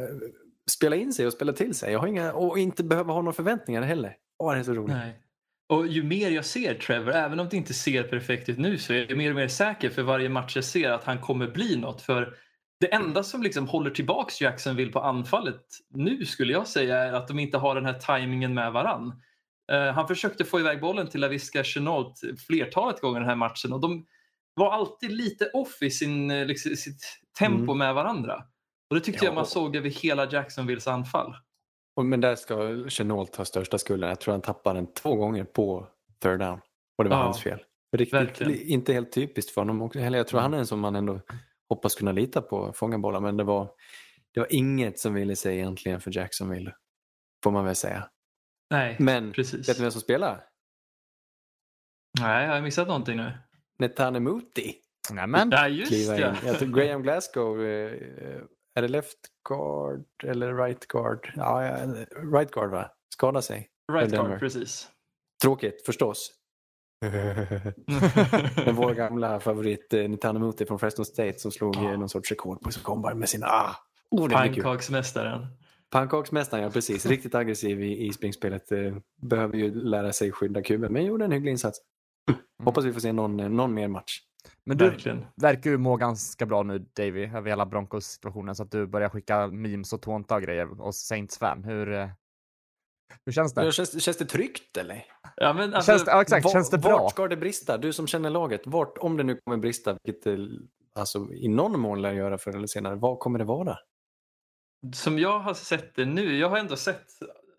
[0.71, 1.93] spela in sig och spela till sig.
[1.93, 4.17] Jag har inga, och inte behöva ha några förväntningar heller.
[4.39, 4.97] Åh, det är så roligt.
[4.97, 5.21] Nej.
[5.71, 8.93] Och ju mer jag ser Trevor, även om det inte ser perfekt ut nu, så
[8.93, 11.77] är jag mer och mer säker för varje match jag ser att han kommer bli
[11.77, 12.03] något.
[12.03, 12.35] För
[12.81, 17.29] det enda som liksom håller tillbaks Jacksonville på anfallet nu skulle jag säga är att
[17.29, 19.23] de inte har den här tajmingen med varann.
[19.73, 23.81] Uh, han försökte få iväg bollen till Laviska Chenault flertalet gånger den här matchen och
[23.81, 24.07] de
[24.55, 27.79] var alltid lite off i sin, eh, liksom, sitt tempo mm.
[27.79, 28.43] med varandra.
[28.91, 29.29] Och det tyckte ja.
[29.29, 31.35] jag man såg över hela Jacksonvilles anfall.
[32.03, 34.09] Men där ska Chenault ta största skulden.
[34.09, 35.89] Jag tror han tappade den två gånger på
[36.23, 36.61] third down.
[36.99, 37.59] Och det var ja, hans fel.
[37.97, 39.83] Riktigt, inte helt typiskt för honom.
[39.83, 39.99] Också.
[39.99, 41.21] Jag tror han är en som man ändå
[41.69, 43.21] hoppas kunna lita på, fånga bollar.
[43.21, 43.71] Men det var,
[44.35, 46.75] det var inget som ville sig egentligen för Jacksonville.
[47.45, 48.09] Får man väl säga.
[48.71, 49.69] Nej, Men precis.
[49.69, 50.45] vet du vem som spelar?
[52.21, 53.33] Nej, jag har missat någonting nu.
[53.79, 54.75] Netanemuti.
[55.13, 55.51] Nämen.
[55.51, 56.37] Ja, just det.
[56.45, 58.43] Jag tror Graham Glasgow eh,
[58.75, 61.33] är det left guard eller right guard?
[61.37, 61.61] Ja,
[62.33, 62.91] right guard va?
[63.15, 63.69] Skadar sig.
[63.93, 64.89] Right guard, precis.
[65.43, 66.33] Tråkigt förstås.
[68.67, 71.99] Men vår gamla favorit eh, Nitanamuti från Fresno State som slog oh.
[71.99, 73.77] någon sorts rekord på combine med sin ah,
[74.11, 75.47] oh, Pannkaksmästaren.
[75.91, 77.07] Pannkaksmästaren, ja precis.
[77.07, 78.73] Riktigt aggressiv i, i springspelet.
[78.73, 81.79] Eh, behöver ju lära sig skydda kuben, men gjorde en hygglig insats.
[82.31, 82.41] Mm.
[82.65, 84.21] Hoppas vi får se någon, någon mer match.
[84.65, 85.27] Men du Verkligen.
[85.37, 89.47] verkar ju må ganska bra nu Davy över hela Broncos-situationen så att du börjar skicka
[89.47, 91.65] memes och tånta och grejer och Saints-fan.
[91.65, 92.09] Hur, eh,
[93.25, 93.73] hur känns det?
[93.73, 95.05] Känns, känns det tryggt eller?
[95.37, 96.45] Ja, men alltså, känns det, ja, exakt.
[96.45, 96.99] Var, känns det bra?
[97.03, 97.79] Vart ska det brista?
[97.79, 100.49] Du som känner laget, vart, om det nu kommer brista, vilket det
[100.95, 103.79] alltså, i någon mån lär göra förr eller senare, vad kommer det vara?
[104.95, 107.07] Som jag har sett det nu, jag har ändå sett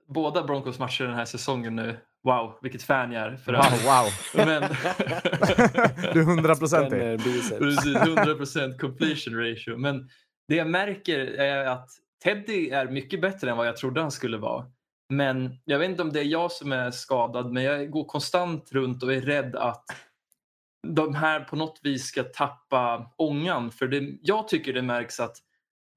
[0.08, 3.36] båda Broncos matcher den här säsongen nu Wow, vilket fan jag är.
[3.36, 4.12] För wow, wow.
[4.46, 4.62] Men...
[6.14, 7.00] du är hundraprocentig.
[7.60, 9.78] Precis, 100% completion ratio.
[9.78, 10.10] Men
[10.48, 11.90] det jag märker är att
[12.24, 14.66] Teddy är mycket bättre än vad jag trodde han skulle vara.
[15.10, 18.72] Men jag vet inte om det är jag som är skadad, men jag går konstant
[18.72, 19.86] runt och är rädd att
[20.88, 23.72] de här på något vis ska tappa ångan.
[23.72, 25.38] För det, jag tycker det märks att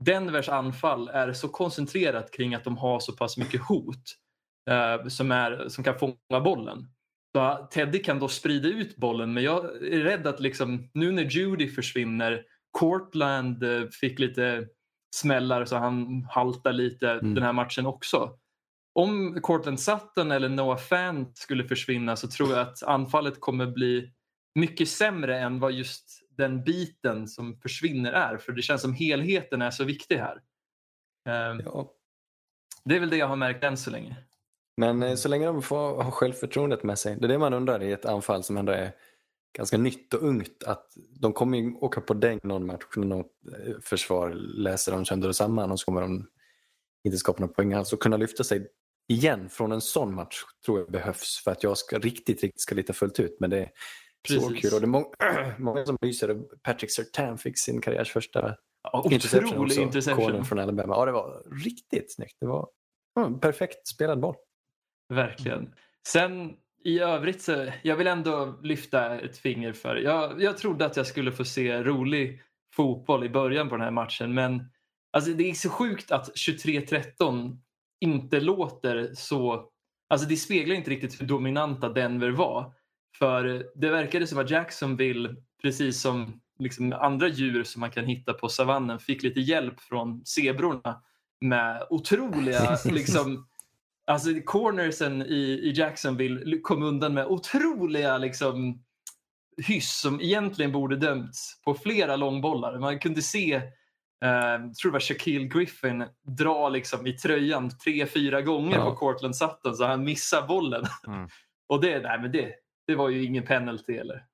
[0.04, 4.16] Denvers anfall är så koncentrerat kring att de har så pass mycket hot
[4.70, 6.88] eh, som, är, som kan fånga bollen.
[7.36, 11.22] Så Teddy kan då sprida ut bollen men jag är rädd att liksom, nu när
[11.22, 12.44] Judy försvinner,
[12.78, 14.66] Cortland eh, fick lite
[15.16, 17.34] smällar så han haltar lite mm.
[17.34, 18.38] den här matchen också.
[18.94, 24.12] Om Cortland Sutton eller Noah Fant skulle försvinna så tror jag att anfallet kommer bli
[24.54, 28.36] mycket sämre än vad just den biten som försvinner är.
[28.36, 30.40] För det känns som helheten är så viktig här.
[31.64, 31.92] Ja.
[32.84, 34.16] Det är väl det jag har märkt än så länge.
[34.76, 37.82] Men eh, så länge de får ha självförtroendet med sig, det är det man undrar
[37.82, 38.92] i ett anfall som ändå är
[39.56, 40.64] ganska nytt och ungt.
[40.66, 43.32] Att de kommer ju åka på däng någon match när något
[43.66, 46.26] eh, försvar läser dem sönder och samman och så kommer de
[47.04, 47.92] inte skapa några poäng alls.
[47.92, 48.66] Och kunna lyfta sig
[49.08, 52.74] igen från en sån match tror jag behövs för att jag ska riktigt, riktigt ska
[52.74, 53.36] lita fullt ut.
[53.40, 53.70] Men det är
[54.28, 54.42] Precis.
[54.42, 55.06] så kul och det är många,
[55.58, 56.40] många som lyser.
[56.62, 59.80] Patrick Sertan fick sin karriärs första ja, interception också.
[59.80, 60.44] interception.
[60.44, 60.94] från Alabama.
[60.94, 62.36] Ja, det var riktigt snyggt.
[62.40, 62.68] Det var
[63.14, 64.34] ja, perfekt spelad boll.
[65.14, 65.74] Verkligen.
[66.06, 70.96] Sen i övrigt så jag vill ändå lyfta ett finger för, jag, jag trodde att
[70.96, 72.42] jag skulle få se rolig
[72.74, 74.70] fotboll i början på den här matchen men
[75.12, 77.58] alltså det är så sjukt att 23-13
[78.00, 79.68] inte låter så,
[80.08, 82.72] alltså det speglar inte riktigt hur dominanta Denver var.
[83.18, 88.32] För det verkade som att Jacksonville, precis som liksom andra djur som man kan hitta
[88.32, 91.02] på savannen, fick lite hjälp från zebrorna
[91.40, 93.46] med otroliga liksom,
[94.06, 98.82] Alltså cornersen i, i Jacksonville kom undan med otroliga liksom,
[99.66, 102.78] hyss som egentligen borde dömts på flera långbollar.
[102.78, 103.62] Man kunde se, eh,
[104.82, 108.90] tror det var Shaquille Griffin, dra liksom i tröjan tre, fyra gånger Ja.
[108.90, 110.84] på Cortland Sutton så han missar bollen.
[111.06, 111.28] Mm.
[111.68, 112.54] Och det, nej, men det,
[112.86, 114.24] det var ju ingen penalty eller.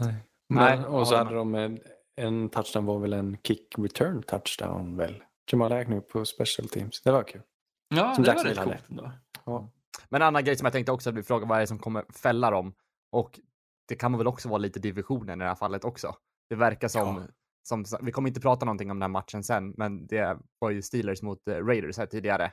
[0.00, 0.14] Nej.
[0.48, 1.78] Nej, Men, och så hade de en,
[2.16, 5.22] en touchdown var väl en kick return touchdown väl?
[5.52, 7.02] Jamal Agnew på special teams.
[7.02, 7.40] Det var kul.
[7.88, 9.12] Ja, Som det var Jacksonville rätt coolt ändå.
[9.44, 9.70] Ja.
[10.08, 11.78] Men en annan grej som jag tänkte också att vi frågar vad är det som
[11.78, 12.74] kommer fälla dem?
[13.12, 13.40] Och
[13.88, 16.16] det kan väl också vara lite divisionen i det här fallet också.
[16.48, 17.26] Det verkar som,
[17.62, 20.82] som vi kommer inte prata någonting om den här matchen sen, men det var ju
[20.82, 22.52] Steelers mot eh, Raiders här tidigare.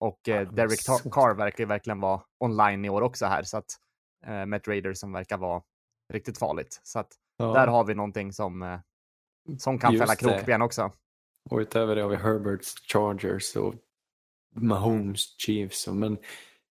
[0.00, 3.42] Och eh, Ja, Derek så- Carr verkar ju verkligen vara online i år också här,
[3.42, 3.66] så att
[4.26, 5.62] eh, med ett Raiders som verkar vara
[6.12, 6.80] riktigt farligt.
[6.82, 7.52] Så att Ja.
[7.52, 8.80] där har vi någonting som, eh,
[9.58, 10.36] som kan Just fälla det.
[10.38, 10.92] krokben också.
[11.50, 13.74] Och utöver det har vi Herberts Chargers och
[14.54, 15.88] Mahomes Chiefs.
[15.88, 16.18] Men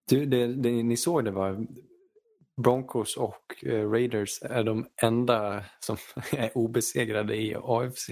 [0.09, 1.67] du, det, det ni såg det var
[2.61, 5.97] Broncos och eh, Raiders är de enda som
[6.31, 8.09] är obesegrade i AFC.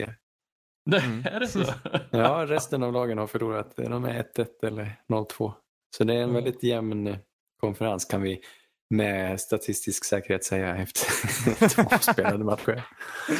[1.04, 1.24] Mm.
[1.26, 1.64] är det så?
[2.12, 3.74] Ja, resten av lagen har förlorat.
[3.76, 5.54] De är 1-1 eller 0-2.
[5.98, 6.34] Så det är en Mm.
[6.36, 7.18] väldigt jämn eh,
[7.60, 8.42] konferens kan vi
[8.90, 12.84] med statistisk säkerhet säga efter två spelade matcher.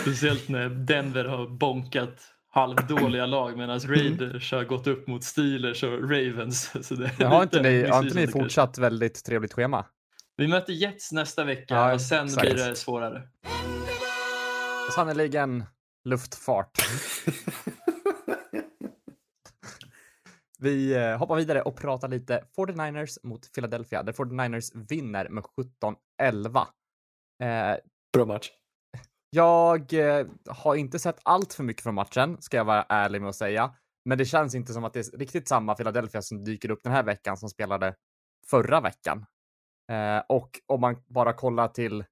[0.02, 6.10] Speciellt när Denver har bonkat halvdåliga lag medan Raiders har gått upp mot Steelers och
[6.10, 6.72] Ravens.
[6.88, 9.86] Så det Men har inte ni, har inte ni fortsatt väldigt trevligt schema?
[10.38, 12.42] Vi möter Jets nästa vecka Ja, och sen exakt.
[12.42, 13.22] blir det svårare.
[14.96, 15.64] Sannerligen
[16.06, 16.78] luftfart.
[20.60, 25.44] Vi eh, hoppar vidare och pratar lite 49ers mot Philadelphia, där 49ers vinner med
[26.22, 26.58] 17-11.
[27.44, 27.78] Eh,
[28.14, 28.50] Bra match
[29.34, 33.30] jag eh, har inte sett allt för mycket från matchen, ska jag vara ärlig med
[33.30, 33.76] att säga.
[34.06, 36.94] Men det känns inte som att det är riktigt samma Philadelphia som dyker upp den
[36.94, 37.96] här veckan som spelade
[38.50, 39.26] förra veckan.
[39.92, 42.06] Eh, och om man bara kollar till,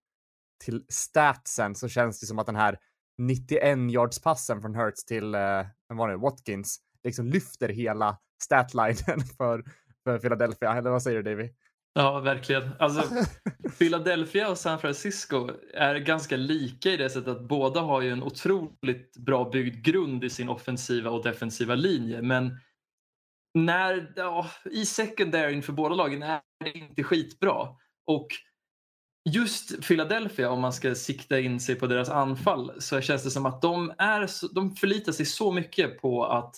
[0.64, 2.78] till statsen så känns det som att den här
[3.18, 9.20] 91 yards passen från Hurts till eh, vem var det, Watkins liksom lyfter hela statlinen
[9.38, 9.64] för,
[10.04, 10.78] för Philadelphia.
[10.78, 11.50] Eller vad säger du Davy?
[11.94, 12.70] Ja, verkligen.
[12.80, 13.26] Alltså,
[13.80, 18.24] Philadelphia och San Francisco är ganska lika i det sättet att båda har ju en
[18.24, 22.22] otroligt bra byggd grund i sin offensiva och defensiva linje.
[22.22, 22.60] Men
[23.54, 27.68] när, ja, i secondaryn för båda lagen är det inte skitbra.
[28.06, 28.28] Och
[29.30, 33.46] just Philadelphia, om man ska sikta in sig på deras anfall, så känns det som
[33.46, 36.56] att de, är, de förlitar sig så mycket på att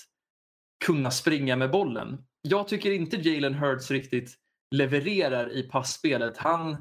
[0.86, 2.26] kunna springa med bollen.
[2.42, 4.43] Jag tycker inte Jalen Hurts riktigt
[4.74, 6.38] levererar i passspelet.
[6.38, 6.78] Han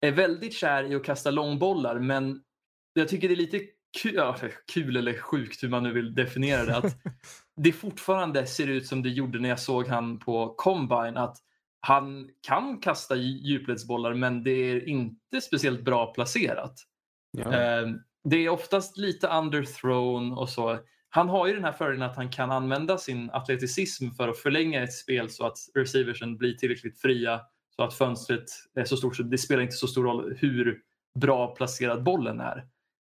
[0.00, 2.42] är väldigt kär i att kasta långbollar men
[2.92, 3.60] jag tycker det är lite
[4.02, 4.36] kul, ja,
[4.72, 6.76] kul eller sjukt hur man nu vill definiera det.
[6.76, 6.96] Att
[7.56, 11.16] det fortfarande ser ut som det gjorde när jag såg han på Combine.
[11.16, 11.36] Att
[11.80, 16.74] han kan kasta djupledsbollar men det är inte speciellt bra placerat.
[17.38, 17.52] Ja.
[17.52, 17.88] Eh,
[18.24, 20.78] Det är oftast lite underthrown och så.
[21.12, 24.82] Han har ju den här fördelen att han kan använda sin atleticism för att förlänga
[24.82, 27.40] ett spel så att receiversen blir tillräckligt fria
[27.76, 28.44] så att fönstret
[28.74, 30.80] är så stort så det spelar inte så stor roll hur
[31.20, 32.66] bra placerad bollen är.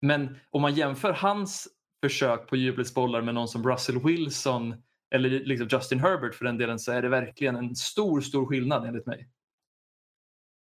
[0.02, 1.68] Men om man jämför hans
[2.04, 4.76] försök på djupledsbollar med någon som Russell Wilson
[5.16, 8.86] eller liksom Justin Herbert för den delen så är det verkligen en stor, stor skillnad
[8.86, 9.30] enligt mig.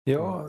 [0.04, 0.48] Ja,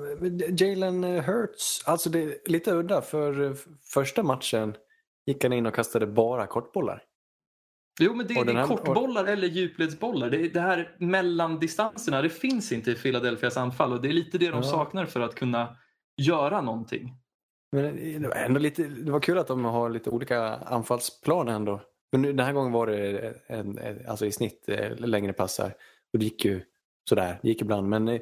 [0.58, 3.56] Jalen Hurts, alltså det är lite udda för
[3.94, 4.76] första matchen
[5.26, 7.04] gick han in och kastade bara kortbollar.
[8.00, 10.30] Jo, men det, Och det är kortbollar eller djupledsbollar.
[10.30, 14.50] Det, det här mellandistanserna, det finns inte i Philadelphias anfall och det är lite det
[14.50, 14.64] de Ja.
[14.64, 15.78] saknar för att kunna
[16.22, 17.14] göra någonting.
[17.72, 21.82] Men det var ändå lite, det var kul att de har lite olika anfallsplan ändå.
[22.12, 25.74] Men nu, den här gången var det en, en, alltså i snitt eh, längre passar.
[26.14, 26.62] Och det gick ju
[27.10, 27.90] sådär, det gick ibland.
[27.90, 28.22] Men eh,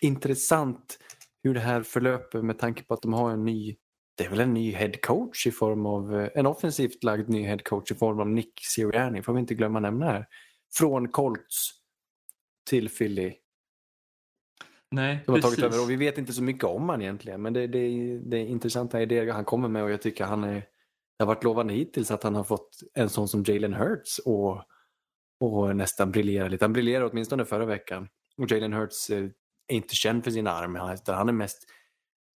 [0.00, 0.98] intressant
[1.42, 3.76] hur det här förlöper med tanke på att de har en ny,
[4.18, 7.42] det är väl en ny head coach i form av, eh, en offensivt lagd ny
[7.42, 10.26] head coach i form av Nick Sirianni, får vi inte glömma nämna här.
[10.74, 11.70] Från Colts
[12.70, 13.34] till Philly.
[14.90, 15.56] Nej, De har precis.
[15.56, 17.42] tagit över och vi vet inte så mycket om han egentligen.
[17.42, 17.78] Men det, det,
[18.18, 20.54] det är intressanta idéer han kommer med och jag tycker han är,
[21.18, 24.62] det har varit lovande hittills att han har fått en sån som Jalen Hurts och,
[25.40, 26.64] och nästan briljera lite.
[26.64, 28.08] Han briljerade åtminstone förra veckan.
[28.36, 29.24] Och Jalen Hurts eh,
[29.66, 31.66] är inte känd för armar utan han är mest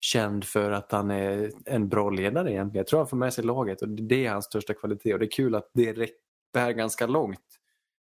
[0.01, 2.81] känd för att han är en bra ledare egentligen.
[2.81, 5.27] Jag tror han får med sig laget och det är hans största kvalitet och det
[5.27, 6.17] är kul att det räcker
[6.53, 7.59] bär ganska långt.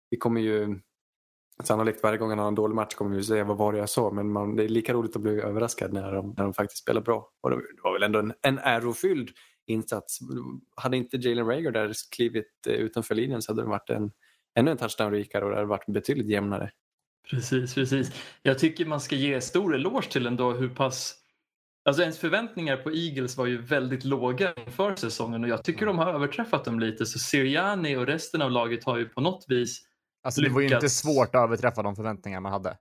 [0.09, 0.79] Vi kommer ju
[1.63, 3.89] Sannolikt varje gång han har en dålig match kommer vi säga vad var det jag
[3.89, 6.81] sa men man, det är lika roligt att bli överraskad när de, när de faktiskt
[6.81, 7.29] spelar bra.
[7.41, 9.29] Och det var väl ändå en, en ärofylld
[9.67, 10.19] insats.
[10.75, 14.11] Hade inte Jalen Rager där klivit eh, utanför linjen så hade det varit en,
[14.55, 16.71] ännu en touchdown rikare och det hade varit betydligt jämnare.
[17.29, 18.11] Precis, precis.
[18.41, 21.15] Jag tycker man ska ge stor eloge till ändå hur pass
[21.85, 25.97] Alltså ens förväntningar på Eagles var ju väldigt låga inför säsongen och jag tycker de
[25.97, 27.05] har överträffat dem lite.
[27.05, 29.81] Så Sirianni och resten av laget har ju på något vis
[30.23, 30.97] Alltså det var ju inte lyckats.
[30.97, 32.77] svårt att överträffa de förväntningar man hade.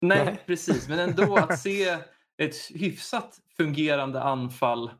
[0.00, 0.42] Nej, Nej.
[0.46, 0.88] precis.
[0.88, 1.98] Men ändå att se
[2.42, 4.90] ett hyfsat fungerande anfall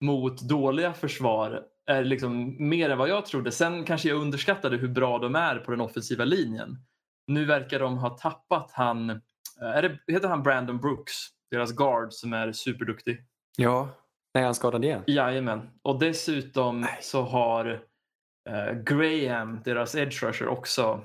[0.00, 3.52] mot dåliga försvar är liksom mer än vad jag trodde.
[3.52, 6.78] Sen kanske jag underskattade hur bra de är på den offensiva linjen.
[7.26, 9.16] Nu verkar de ha tappat han, eh,
[9.60, 11.12] är det, heter han Brandon Brooks?
[11.54, 13.24] Deras guard som är superduktig.
[13.56, 13.88] Ja,
[14.34, 15.02] nej han skadad igen.
[15.06, 15.70] Jajamän.
[15.82, 17.82] Och dessutom så har
[18.50, 21.04] eh, Graham, deras edge rusher, också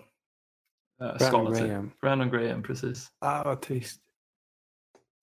[1.01, 1.67] eh, skadat sig.
[1.67, 1.91] Graham.
[2.01, 3.07] Brandon Graham, precis.
[3.19, 4.01] Ah, vad trist.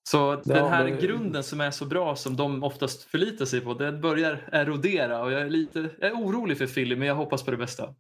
[0.09, 3.75] Så den här men- grunden som är så bra som de oftast förlitar sig på,
[3.75, 7.43] den börjar erodera och jag är lite jag är orolig för Philly men jag hoppas
[7.45, 7.95] på det bästa.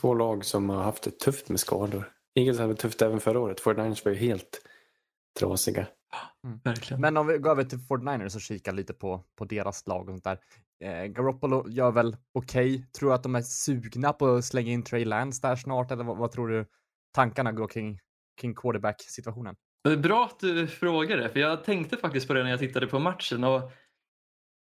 [0.00, 2.12] Två lag som har haft det tufft med skador.
[2.34, 3.60] Eagles hade det tufft även förra året.
[3.62, 4.60] 49ers var ju helt
[5.40, 5.86] trasiga.
[6.64, 7.00] Verkligen.
[7.00, 10.14] Men om vi går över till 49ers och kikar lite på, på deras lag och
[10.14, 10.38] sånt där.
[10.80, 12.86] Eh, Garoppolo gör väl okej.
[12.98, 15.90] Tror du att de är sugna på att slänga in Trey Lance där snart?
[15.90, 16.66] Eller vad, vad tror du
[17.14, 18.00] tankarna går kring,
[18.40, 19.56] kring quarterback-situationen?
[19.84, 22.58] Det är bra att du frågar det för jag tänkte faktiskt på det när jag
[22.58, 23.44] tittade på matchen.
[23.44, 23.72] Och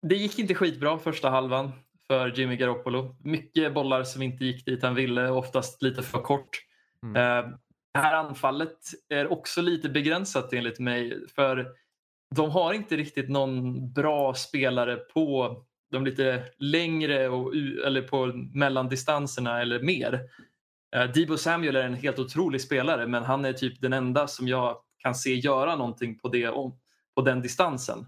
[0.07, 1.71] det gick inte skitbra första halvan
[2.07, 3.15] för Jimmy Garoppolo.
[3.19, 6.49] Mycket bollar som inte gick dit han ville, oftast lite för kort.
[7.03, 7.15] Mm.
[7.15, 7.51] Eh,
[7.93, 11.67] det här anfallet är också lite begränsat enligt mig för
[12.35, 15.57] de har inte riktigt någon bra spelare på
[15.91, 20.21] de lite längre och, eller på mellandistanserna eller mer.
[20.95, 24.47] Eh, Debo Samuel är en helt otrolig spelare men han är typ den enda som
[24.47, 26.51] jag kan se göra någonting på, det,
[27.15, 27.99] på den distansen.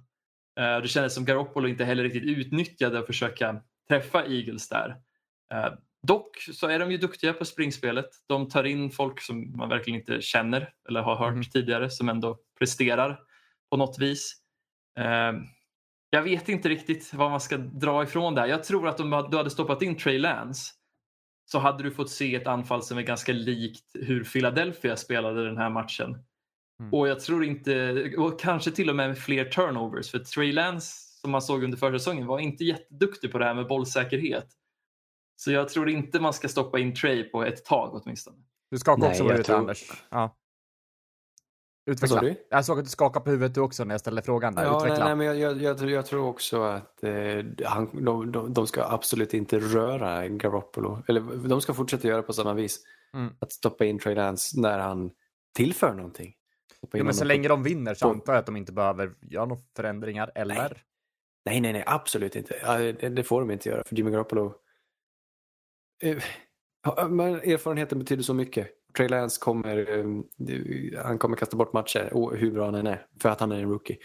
[0.60, 4.96] Eh, det kändes som Garoppolo inte heller riktigt utnyttjade att försöka träffa Eagles där.
[5.54, 5.74] Eh,
[6.08, 8.10] Dock så är de ju duktiga på springspelet.
[8.28, 11.44] De tar in folk som man verkligen inte känner eller har hört Mhm.
[11.44, 13.20] tidigare som ändå presterar
[13.72, 14.36] på något vis.
[15.00, 15.34] Eh,
[16.10, 18.46] Jag vet inte riktigt vad man ska dra ifrån där.
[18.46, 20.72] Jag tror att om du hade stoppat in Trey Lance
[21.46, 25.58] så hade du fått se ett anfall som är ganska likt hur Philadelphia spelade den
[25.58, 26.18] här matchen.
[26.80, 26.94] Mm.
[26.94, 30.12] Och jag tror inte, och kanske till och med med fler turnovers.
[30.12, 30.88] För Trey Lance,
[31.22, 34.48] som man såg under försäsongen, var inte jätteduktig på det här med bollsäkerhet.
[35.36, 38.38] Så jag tror inte man ska stoppa in Trey på ett tag åtminstone.
[38.72, 39.91] Du skakar Nej, också på huvudet, tror- Anders.
[40.10, 40.36] Ja.
[41.86, 42.36] Utveckla.
[42.50, 44.56] Jag såg att du skakade på huvudet du också när jag ställde frågan.
[44.56, 44.63] Där.
[44.63, 45.06] Ja, nej, Utveckla.
[45.06, 47.13] nej, men jag, jag, jag, tror- jag tror också att eh,
[47.65, 51.04] han, de, de, de ska absolut inte röra Garoppolo.
[51.08, 52.80] Eller de ska fortsätta göra på samma vis.
[53.13, 53.34] Mm.
[53.39, 55.12] Att stoppa in Trey Lance när han
[55.56, 56.34] tillför någonting.
[56.93, 59.62] Jo, men så länge de vinner så antar jag att de inte behöver göra några
[59.76, 60.84] förändringar, eller?
[61.46, 63.10] Nej, nej, nej, absolut inte.
[63.10, 64.56] Det får de inte göra, för Jimmy Garoppolo...
[66.04, 68.68] Eh, men erfarenheten betyder så mycket.
[68.98, 73.30] Trey Lance kommer, eh, han kommer kasta bort matcher, hur bra han än är, för
[73.30, 73.98] att han är en rookie.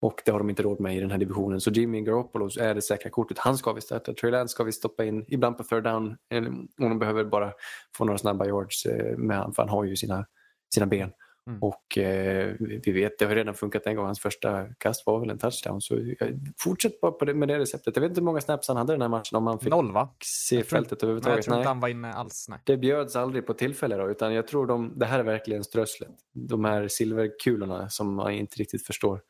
[0.00, 1.60] Och det har de inte råd med i den här divisionen.
[1.60, 3.38] Så Jimmy Garoppolo är det säkra kortet.
[3.38, 4.14] Han ska vi stötta.
[4.14, 6.16] Trey Lance ska vi stoppa in, ibland på third down.
[6.30, 7.52] Eller om de behöver bara
[7.96, 10.26] få några snabba yards eh, med han, för han har ju sina,
[10.74, 11.10] sina ben.
[11.48, 11.62] Mm.
[11.62, 14.06] Och eh, vi vet, det har redan funkat en gång.
[14.06, 15.80] Hans första kast var väl en touchdown.
[15.80, 16.14] Så
[16.58, 17.96] fortsätt bara på det, med det receptet.
[17.96, 19.36] Jag vet inte hur många snaps han hade den här matchen.
[19.36, 20.16] Om han fick Noll, va?
[20.24, 21.44] se Jag tror- fältet jag överhuvudtaget.
[21.44, 22.46] tror Nej, inte han var inne alls.
[22.48, 22.58] Nej.
[22.64, 24.10] det bjöds aldrig på tillfälle då.
[24.10, 26.10] Utan jag tror de, det här är verkligen strösslet.
[26.32, 29.22] De här silverkulorna som man inte riktigt förstår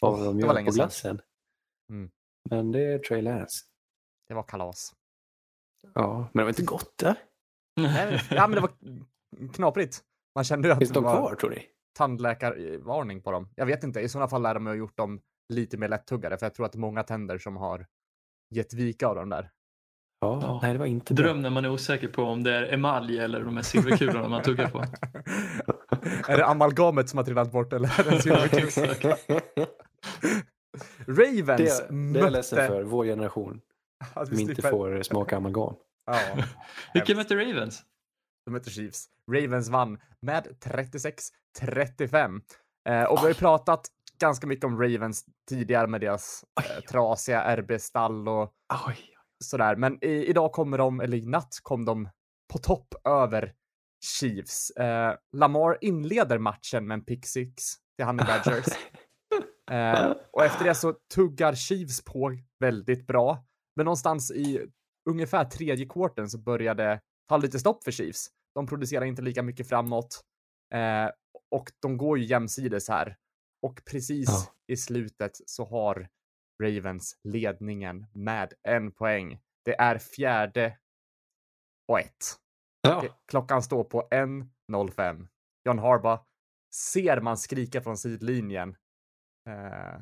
[0.00, 1.20] vad Oh, de det gör på glassen.
[1.90, 2.10] Mm.
[2.50, 3.64] Men det är Trey Lance.
[4.28, 4.92] Det var kalas.
[5.94, 7.14] Ja, men det var inte gott där.
[7.76, 8.70] Nej, ja, men det var
[9.52, 10.02] knaprigt.
[10.34, 11.66] Man kände ju att Finns det de var kvar tror ni?
[11.98, 13.48] tandläkarvarning på dem.
[13.56, 16.46] Jag vet inte, i sådana fall lär de ha gjort dem lite mer lättuggade, för
[16.46, 17.86] jag tror att det är många tänder som har
[18.54, 19.50] gett vika av dem där.
[20.20, 20.58] Ja, Ja.
[20.62, 21.24] nej det var inte bra.
[21.24, 24.42] Dröm när man är osäker på om det är emalj eller de här silverkulorna man
[24.42, 24.78] tuggar på.
[26.32, 29.16] är det amalgamet som har trillat bort eller är det en silverkula?
[31.06, 33.60] Ravens det, det är jag ledsen mötte- för, vår generation.
[34.14, 35.74] Att vi Som inte slipper- får smaka amalgam.
[36.06, 36.18] Ja,
[36.94, 37.82] Vilka mötte Ravens?
[38.46, 39.08] De mötte Chiefs.
[39.34, 42.40] Ravens vann med 36-35.
[42.88, 43.88] Eh, och vi har ju pratat
[44.20, 48.52] ganska mycket om Ravens tidigare med deras eh, trasiga RB-stall och
[48.86, 48.98] Oj.
[49.44, 49.76] sådär.
[49.76, 52.08] Men i, idag kommer de, eller i natt kom de
[52.52, 53.52] på topp över
[54.04, 54.70] Chiefs.
[54.70, 57.64] Eh, Lamar inleder matchen med en pick six
[57.96, 58.66] till Honey Badgers.
[59.70, 63.44] Eh, och efter det så tuggar Chiefs på väldigt bra.
[63.76, 64.66] Men någonstans i
[65.10, 68.30] ungefär tredje kvarten så började ta lite stopp för Chiefs.
[68.54, 70.20] De producerar inte lika mycket framåt.
[70.74, 71.10] Eh,
[71.50, 73.16] och de går ju jämsides här.
[73.62, 74.54] Och precis Ja.
[74.66, 76.08] i slutet så har
[76.62, 79.40] Ravens ledningen med en poäng.
[79.64, 80.78] Det är fjärde
[81.88, 82.24] och ett.
[82.82, 83.04] Ja.
[83.30, 85.28] Klockan står på 1.05.
[85.64, 86.22] John Harbaugh
[86.74, 88.76] ser man skrika från sidlinjen.
[89.48, 90.00] Eh,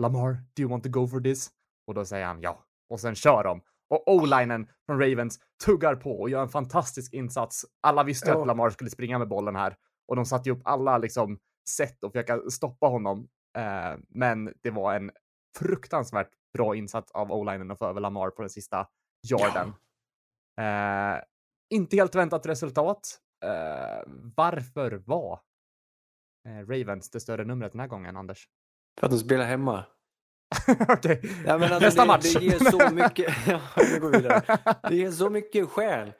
[0.00, 1.50] Lamar, do you want to go for this?
[1.86, 2.64] Och då säger han ja.
[2.90, 3.62] Och sen kör de.
[3.90, 7.64] Och O-linen från Ravens tuggar på och gör en fantastisk insats.
[7.80, 8.40] Alla visste Ja.
[8.40, 9.76] att Lamar skulle springa med bollen här
[10.08, 11.38] och de satte upp alla liksom
[11.76, 13.28] sätt att försöka stoppa honom.
[13.58, 15.10] Eh, men det var en
[15.58, 18.88] fruktansvärt bra insats av O-linen att få över Lamar på den sista
[19.30, 19.68] yarden.
[20.60, 21.22] Eh,
[21.70, 23.18] inte helt väntat resultat.
[23.44, 25.40] Eh, varför var
[26.48, 28.48] eh, Ravens det större numret den här gången, Anders?
[29.00, 29.84] För att de spelar hemma.
[30.88, 32.34] Okej, Ja, men alltså, nästa det, match.
[32.34, 33.60] Det ger så mycket, ja,
[33.92, 34.58] vi går vidare.
[34.88, 36.12] Det ger så mycket skäl.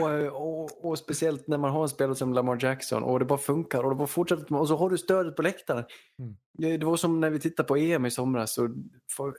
[0.00, 0.10] Och,
[0.42, 3.82] och, och speciellt när man har en spelare som Lamar Jackson och det bara funkar
[3.84, 4.54] och det bara fortsätter.
[4.54, 5.84] Och så har du stödet på läktaren.
[6.18, 6.36] Mm.
[6.58, 8.70] Det, det var som när vi tittade på EM i somras och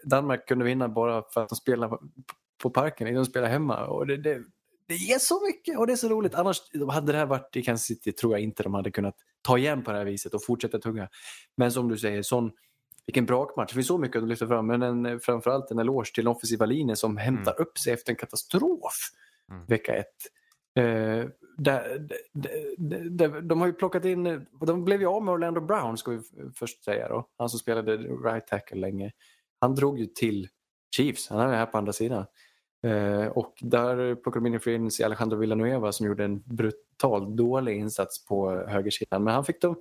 [0.04, 2.00] Danmark kunde vinna bara för att de spelar på,
[2.64, 3.16] på parken.
[3.16, 3.86] De spelar hemma.
[3.86, 4.42] Och det, det,
[4.88, 6.36] det ger så mycket och det är så roligt.
[6.36, 6.62] Annars
[6.92, 9.84] hade det här varit i Kansas City tror jag inte de hade kunnat ta igen
[9.84, 11.10] på det här viset och fortsätta tugga.
[11.58, 12.52] Men som du säger, sån
[13.06, 13.70] vilken brakmatch.
[13.72, 16.66] Det finns så mycket att lyfta fram, men en, framförallt en eloge till den offensiva
[16.66, 18.94] linjen som hämtar upp sig efter en katastrof
[19.52, 19.66] Mm.
[19.66, 20.16] vecka ett.
[20.80, 25.34] Eh, där, de, de, de, de har ju plockat in, de blev ju av med
[25.34, 26.20] Orlando Brown ska vi
[26.56, 27.28] först säga då.
[27.38, 29.12] Han som spelade right tackle länge.
[29.60, 30.48] Han drog ju till
[30.96, 32.26] Chiefs, han är här på andra sidan.
[32.84, 37.78] Eh, och där plockade de in free agency Alejandro Villanueva som gjorde en brutal dålig
[37.78, 39.24] insats på högersidan.
[39.24, 39.76] Men han fick sky-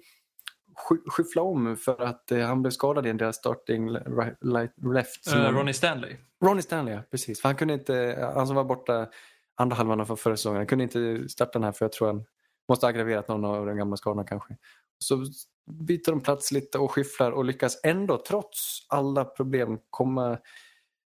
[1.06, 5.30] skyffla om för att eh, han blev skadad i en deras starting right, left.
[5.32, 6.16] han- Ronnie Stanley.
[6.44, 7.40] Ronnie Stanley, ja, precis.
[7.40, 9.08] För han kunde inte, han som var borta
[9.56, 12.24] andra halvan av förra säsongen, han kunde inte starta den här för jag tror han
[12.68, 14.56] måste ha aggraverat någon av de gamla skadorna kanske.
[14.98, 15.24] Så
[15.70, 20.38] byter de plats lite och skyfflar och lyckas ändå trots alla problem komma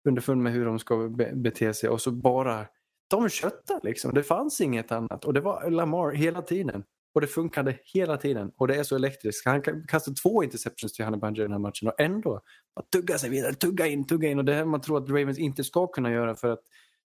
[0.08, 2.66] underfund med hur de ska be- bete sig och så bara
[3.08, 4.14] de köttar liksom.
[4.14, 6.84] Det fanns inget annat och det var Lamar hela tiden.
[7.16, 9.46] Och det funkade hela tiden och det är så elektriskt.
[9.46, 12.40] Han kan kasta två interceptions till Honey Badger i den här matchen och ändå
[12.74, 15.38] bara tugga sig vidare, tugga in, tugga in och det här man tror att Ravens
[15.38, 16.62] inte ska kunna göra för att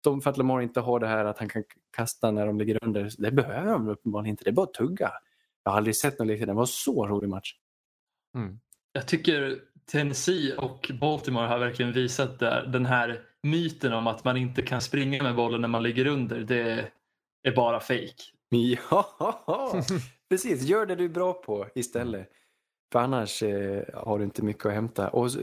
[0.03, 1.63] de, för att Lamar inte har det här att han kan
[1.95, 3.11] kasta när de ligger under.
[3.17, 5.11] Det behöver de uppenbarligen inte, det är bara att tugga.
[5.63, 7.55] Jag har aldrig sett något liknande, det var en så rolig match.
[8.35, 8.59] Mm.
[8.93, 9.59] Jag tycker
[9.91, 14.81] Tennessee och Baltimore har verkligen visat där, den här myten om att man inte kan
[14.81, 16.39] springa med bollen när man ligger under.
[16.39, 16.89] Det
[17.43, 18.32] är bara fake.
[18.91, 19.83] Ja,
[20.29, 20.61] precis.
[20.61, 22.29] Gör det du är bra på istället.
[22.91, 25.09] För annars eh, har du inte mycket att hämta.
[25.09, 25.39] Och så,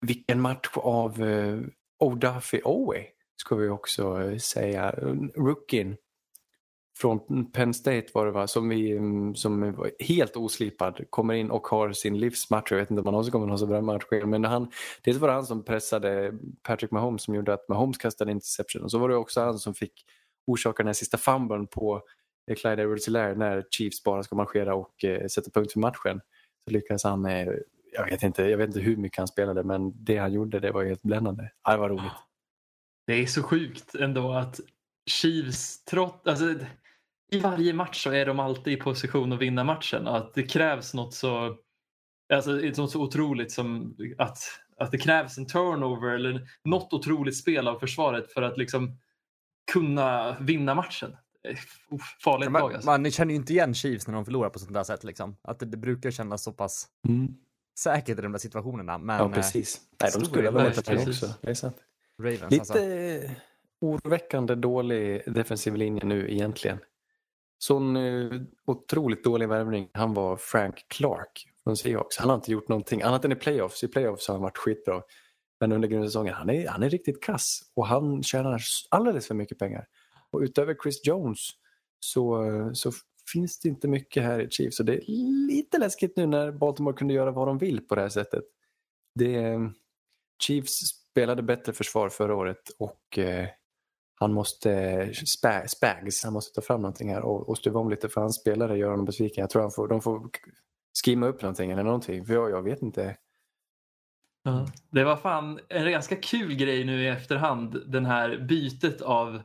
[0.00, 1.60] vilken match av eh,
[2.00, 3.06] O'Duffy Owe
[3.36, 4.94] ska vi också eh, säga.
[5.36, 5.96] Rookien
[6.98, 11.50] från Penn State var det va, som, vi, mm, som var helt oslipad kommer in
[11.50, 12.70] och har sin livsmatch.
[12.70, 14.04] Jag vet inte om han någonsin kommer ha så bra match.
[14.24, 14.70] Men han,
[15.04, 16.32] dels var det han som pressade
[16.62, 18.82] Patrick Mahomes som gjorde att Mahomes kastade interception.
[18.82, 20.04] Och så var det också han som fick
[20.50, 22.02] orsakar den här sista fumblen på
[22.50, 26.20] eh, Clyde edwards hilaire när Chiefs bara ska marschera och eh, sätta punkt för matchen.
[26.64, 27.48] Så lyckades han, eh,
[27.92, 30.72] jag, vet inte, jag vet inte hur mycket han spelade men det han gjorde det
[30.72, 31.48] var helt bländande.
[31.64, 32.12] Ja, det var roligt.
[33.06, 34.60] Det är så sjukt ändå att
[35.10, 36.54] Chiefs, trots, alltså,
[37.32, 40.06] i varje match så är de alltid i position att vinna matchen.
[40.06, 41.56] Och att det krävs något så,
[42.32, 44.38] alltså, något så otroligt som att,
[44.76, 48.98] att det krävs en turnover eller något otroligt spel av försvaret för att liksom
[49.72, 51.16] kunna vinna matchen.
[51.48, 51.56] Eh,
[52.24, 52.90] Farligt Ja, lag man, alltså.
[52.90, 55.36] man känner ju inte igen Chiefs när de förlorar på sånt där sätt liksom.
[55.42, 57.28] Att det, det brukar kännas så pass Mm.
[57.78, 58.98] säkert i de där situationerna.
[58.98, 59.80] Men Ja, eh, precis.
[60.02, 61.34] Nej, de skulle ha vunnit det också.
[61.40, 61.76] Det är sant.
[62.22, 62.78] Ravens Lite alltså.
[63.80, 66.78] oroväckande dålig defensiv linje nu egentligen.
[67.58, 68.30] Sån eh,
[68.66, 69.88] otroligt dålig värvning.
[69.92, 72.18] Han var Frank Clark från Seahawks.
[72.18, 73.84] Han har inte gjort någonting annat än i playoffs.
[73.84, 75.02] I playoffs har han varit skitbra.
[75.60, 79.58] Men under grundsäsongen, han är, han är riktigt kass och han tjänar alldeles för mycket
[79.58, 79.86] pengar.
[80.30, 81.38] Och utöver Chris Jones
[82.00, 82.44] så,
[82.74, 82.92] så
[83.32, 84.76] finns det inte mycket här i Chiefs.
[84.76, 88.00] Så det är lite läskigt nu när Baltimore kunde göra vad de vill på det
[88.00, 88.44] här sättet.
[89.14, 89.58] Det,
[90.42, 90.78] Chiefs
[91.10, 93.48] spelade bättre försvar förra året och eh,
[94.14, 98.08] han måste, spä, Spags, han måste ta fram någonting här och, och stuva om lite
[98.08, 99.42] för hans spelare gör honom besviken.
[99.42, 100.30] Jag tror han får, de får
[101.04, 103.16] skimma upp någonting eller någonting för jag, jag vet inte.
[104.42, 104.66] Ja.
[104.90, 109.42] Det var fan en ganska kul grej nu i efterhand, den här bytet av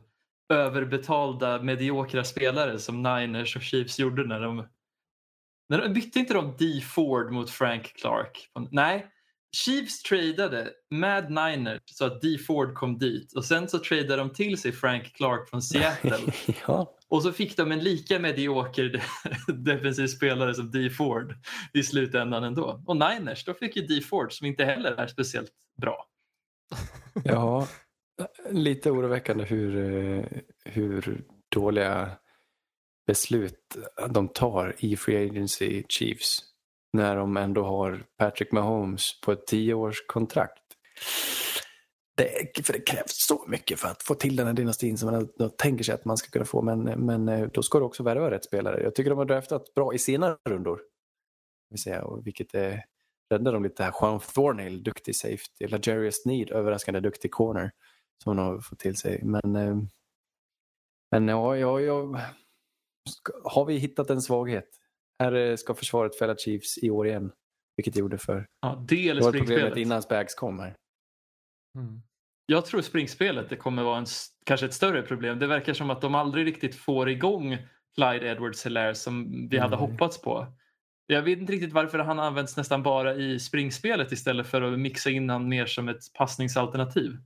[0.52, 4.68] överbetalda mediokra spelare som Niners och Chiefs gjorde när de,
[5.68, 8.50] när de bytte inte de D Ford mot Frank Clark?
[8.70, 9.06] Nej,
[9.56, 14.30] Chiefs tradade med Niners så att D Ford kom dit och sen så tradade de
[14.30, 16.32] till sig Frank Clark från Seattle
[16.66, 19.02] ja, och så fick de en lika medioker
[19.52, 21.34] defensiv spelare som D Ford
[21.74, 22.82] i slutändan ändå.
[22.86, 26.06] Och Niners, då fick ju D Ford som inte heller är speciellt bra.
[27.24, 27.68] ja,
[28.50, 30.24] lite oroväckande hur, eh,
[30.64, 32.10] hur dåliga
[33.06, 33.76] beslut
[34.10, 36.38] de tar i Free Agency Chiefs
[36.92, 40.62] när de ändå har Patrick Mahomes på ett tioårskontrakt.
[42.16, 45.50] Det, för det krävs så mycket för att få till den här dynastin som man
[45.58, 46.62] tänker sig att man ska kunna få.
[46.62, 48.82] Men, men eh, då ska du också värva rätt spelare.
[48.82, 50.80] Jag tycker de har draftat bra i senare rundor.
[51.70, 52.84] Vill säga, och vilket är,
[53.30, 53.94] räddar dem lite här.
[54.00, 55.66] Juan Thornhill, duktig safety.
[55.68, 57.70] Lajarius Need, överraskande duktig corner.
[58.24, 59.20] Som de har fått till sig.
[59.24, 59.76] Men, eh,
[61.10, 62.20] men ja, ja, ja,
[63.44, 64.68] har vi hittat en svaghet?
[65.18, 67.32] Här eh, ska försvaret fälla Chiefs i år igen.
[67.76, 68.46] Vilket det gjorde för...
[68.60, 70.76] Ja, det eller Det var problemet innan Spags kom här.
[71.78, 72.02] Mm.
[72.46, 74.06] Jag tror springspelet det kommer vara en,
[74.44, 75.38] kanske ett större problem.
[75.38, 77.58] Det verkar som att de aldrig riktigt får igång
[77.94, 79.86] Clyde edwards hilaire som vi hade Nej.
[79.86, 80.46] hoppats på.
[81.06, 85.10] Jag vet inte riktigt varför han används nästan bara i springspelet istället för att mixa
[85.10, 87.16] in han mer som ett passningsalternativ.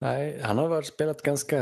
[0.00, 1.60] Nej, han har varit spelat ganska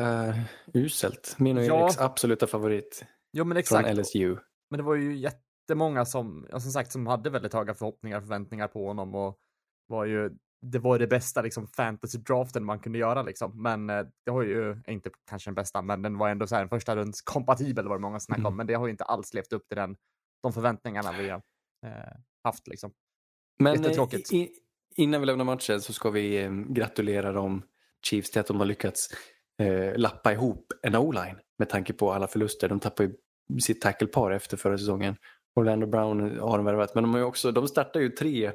[0.75, 1.37] uselt.
[1.39, 1.85] Min och Ja.
[1.85, 3.99] Eriks absoluta favorit Jo, men från exakt.
[3.99, 4.37] LSU.
[4.71, 8.69] Men det var ju jättemånga som, som sagt, som hade väldigt höga förhoppningar och förväntningar
[8.69, 9.39] på honom och
[9.87, 10.31] var ju,
[10.73, 13.62] det var det bästa liksom fantasy-draften man kunde göra liksom.
[13.62, 16.62] Men eh, det har ju, inte kanske den bästa, men den var ändå så här
[16.62, 18.57] en första runds kompatibel var det många snackade om, Mm.
[18.57, 19.97] men det har ju inte alls levt upp till den,
[20.43, 21.43] de förväntningarna vi har
[21.87, 22.93] eh, haft liksom.
[23.59, 24.33] Men Jättetråkigt.
[24.33, 24.51] eh, i,
[24.97, 27.62] innan vi lämnar matchen så ska vi eh, gratulera dem
[28.07, 29.09] Chiefs till att de har lyckats
[29.62, 32.69] eh, lappa ihop en o-line med tanke på alla förluster.
[32.69, 33.15] De tappade ju
[33.61, 35.17] sitt tacklepar efter förra säsongen.
[35.57, 38.53] Orlando Brown har de värvat, men de, har ju också, de startar ju tre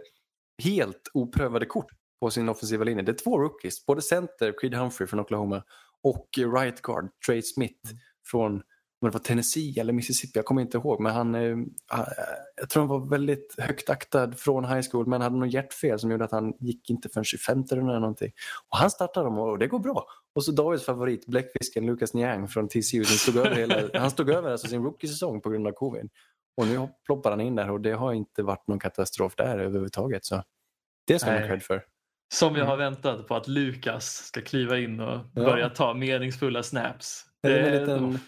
[0.64, 3.04] helt oprövade kort på sin offensiva linje.
[3.04, 5.64] Det är två rookies, både center, Creed Humphrey från Oklahoma
[6.04, 7.90] och right guard, Trey Smith
[8.26, 8.62] från
[9.02, 11.00] om det var Tennessee eller Mississippi, jag kommer inte ihåg.
[11.00, 11.58] Men han, eh,
[11.88, 12.06] ah,
[12.56, 16.12] jag tror han var väldigt högt aktad från high school men hade något hjärtfel som
[16.12, 18.32] gjorde att han gick inte förrän 25 rundan eller någonting.
[18.70, 20.06] Och han startade dem och det går bra.
[20.36, 24.30] Och så Davids favorit, bläckfisken Lucas Niang från TCU, som stod över hela, han stod
[24.30, 26.10] över alltså sin rookie-säsong på grund av covid.
[26.58, 30.26] Och nu ploppar han in där och det har inte varit någon katastrof där överhuvudtaget.
[30.26, 30.44] Så
[31.08, 31.84] det ska man cred för.
[32.34, 32.68] Som Mm.
[32.68, 35.44] har väntat på att Lukas ska kliva in och Ja.
[35.44, 37.26] börja ta meningsfulla snaps.
[37.44, 38.20] Det är en liten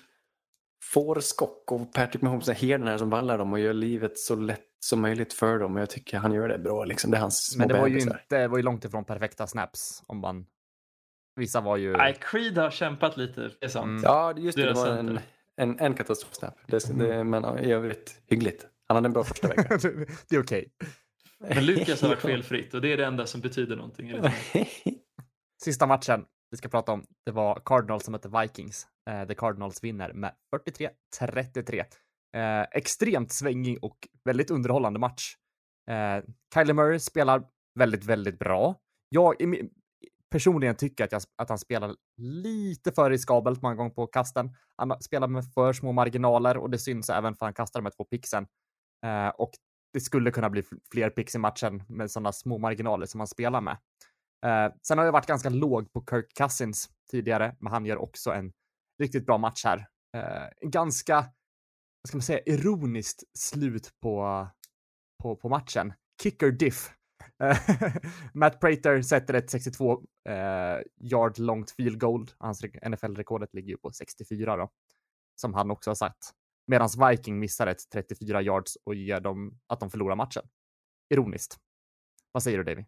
[0.83, 4.65] fårskock och Patrick Mahomes är herden här som vallar dem och gör livet så lätt
[4.79, 5.75] som möjligt för dem.
[5.75, 6.85] Och jag tycker han gör det bra.
[6.85, 7.11] Liksom.
[7.11, 9.47] Det är hans små Men det var ju inte, det var ju långt ifrån perfekta
[9.47, 10.45] snaps om man,
[11.35, 13.85] vissa var ju, Nej, Creed har kämpat lite, det är sant.
[13.85, 14.01] Mm.
[14.03, 14.65] Ja, just det.
[14.65, 15.19] Det var en,
[15.57, 16.57] en, en katastrofsnap.
[16.67, 18.65] Det, det, men ja, i övrigt hyggligt.
[18.87, 19.77] Han hade en bra första vecka.
[20.29, 20.71] det är okej.
[21.41, 24.13] Men Lukas har varit felfritt och det är det enda som betyder någonting.
[25.63, 28.87] Sista matchen vi ska prata om, det var Cardinals som mötte Vikings.
[29.09, 30.33] Eh, The Cardinals vinner med
[31.19, 31.83] 43-33.
[32.37, 35.35] Eh, extremt svängig och väldigt underhållande match.
[35.89, 36.23] Eh,
[36.53, 37.43] Kyler Murray spelar
[37.79, 38.75] väldigt, väldigt bra.
[39.09, 39.69] Jag i
[40.31, 44.55] personligen tycker att, jag, att han spelar lite för riskabelt många gånger på kasten.
[44.77, 48.03] Han spelar med för små marginaler och det syns även för han kastar med två
[48.03, 48.47] pixen.
[49.05, 49.51] Eh, och
[49.93, 53.61] det skulle kunna bli fler picks i matchen med sådana små marginaler som han spelar
[53.61, 53.77] med.
[54.45, 58.31] Eh, sen har jag varit ganska låg på Kirk Cousins tidigare, men han gör också
[58.31, 58.51] en
[59.01, 59.87] riktigt bra match här.
[60.17, 61.15] Eh, ganska,
[62.01, 64.47] vad ska man säga, ironiskt slut på,
[65.23, 65.93] på, på matchen.
[66.23, 66.91] Kicker diff.
[67.43, 67.57] Eh,
[68.33, 72.29] Matt Prater sätter ett 62 eh, yard långt field goal.
[72.37, 74.69] Hans NFL-rekordet ligger ju på 64 då,
[75.41, 76.33] som han också har satt.
[76.67, 80.43] Medan Viking missar ett 34 yards och ger dem att de förlorar matchen.
[81.09, 81.57] Ironiskt.
[82.31, 82.85] Vad säger du Davy?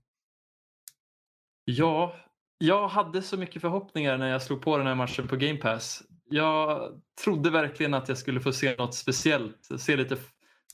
[1.65, 2.15] Ja,
[2.57, 6.03] jag hade så mycket förhoppningar när jag slog på den här matchen på Game Pass.
[6.30, 6.91] Jag
[7.24, 10.17] trodde verkligen att jag skulle få se något speciellt, se lite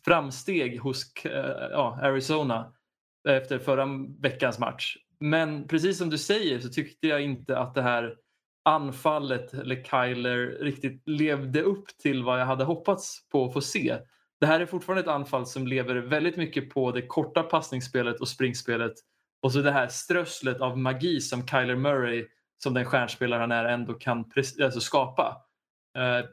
[0.05, 2.73] framsteg hos eh, ja, Arizona
[3.27, 3.87] eh, efter förra
[4.19, 4.97] veckans match.
[5.19, 8.15] Men precis som du säger så tyckte jag inte att det här
[8.65, 13.97] anfallet eller Kyler riktigt levde upp till vad jag hade hoppats på att få se.
[14.39, 18.27] Det här är fortfarande ett anfall som lever väldigt mycket på det korta passningsspelet och
[18.27, 18.93] springspelet
[19.41, 22.27] och så det här strösslet av magi som Kyler Murray,
[22.63, 24.31] som den stjärnspelare han är, ändå kan
[24.63, 25.37] alltså skapa.
[25.97, 26.25] Eh,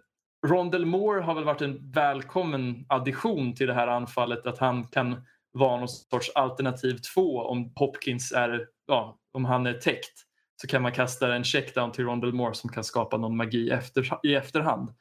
[0.46, 5.22] Rondell Moore har väl varit en välkommen addition till det här anfallet, att han kan
[5.52, 10.25] vara någon sorts alternativ två om Hopkins är, ja, om han är täckt
[10.60, 14.18] så kan man kasta en checkdown till Rondell Moore som kan skapa någon magi efter,
[14.22, 14.94] i efterhand.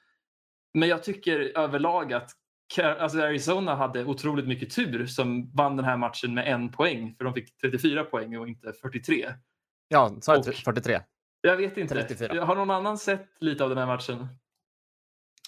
[0.73, 2.31] Men jag tycker överlag att
[2.99, 7.25] alltså Arizona hade otroligt mycket tur som vann den här matchen med en poäng för
[7.25, 9.33] de fick 34 poäng och inte 43.
[9.87, 11.01] Ja, sa jag Och- 43?
[11.41, 11.95] Jag vet inte.
[11.95, 12.45] 34.
[12.45, 14.27] Har någon annan sett lite av den här matchen?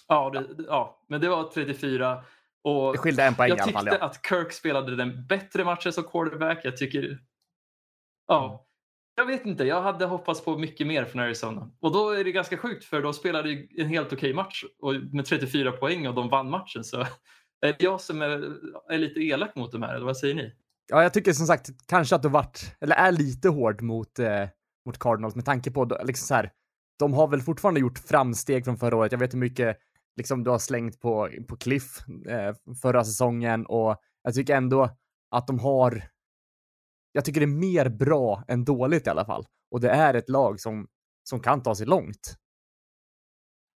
[0.08, 2.24] Ja, det, ja men det var 34.
[2.62, 3.98] Och Det skilde en poäng i jag alla tyckte fall.
[4.00, 4.06] Ja.
[4.06, 6.60] att Kirk spelade den bättre matchen som quarterback.
[6.64, 7.18] Jag tycker...
[8.26, 8.67] Ja.
[9.18, 11.70] Jag vet inte, jag hade hoppats på mycket mer från Arizona.
[11.80, 14.94] Och då är det ganska sjukt för de spelade ju en helt okej match och
[15.12, 16.84] med 34 poäng och de vann matchen.
[16.84, 17.06] Så eh,
[17.60, 18.28] är det jag som är,
[18.88, 20.52] är lite elak mot dem här, eller vad säger ni?
[20.88, 24.48] Ja, jag tycker som sagt kanske att du varit, eller är lite hård mot, eh,
[24.86, 26.50] mot Cardinals med tanke på liksom så här,
[26.98, 29.12] de har väl fortfarande gjort framsteg från förra året.
[29.12, 29.78] Jag vet hur mycket
[30.16, 31.98] liksom du har slängt på, på Cliff
[32.28, 34.90] eh, förra säsongen och jag tycker ändå
[35.30, 36.02] att de har
[37.18, 39.46] jag tycker det är mer bra än dåligt i alla fall.
[39.70, 40.86] Och det är ett lag som,
[41.28, 42.34] som kan ta sig långt.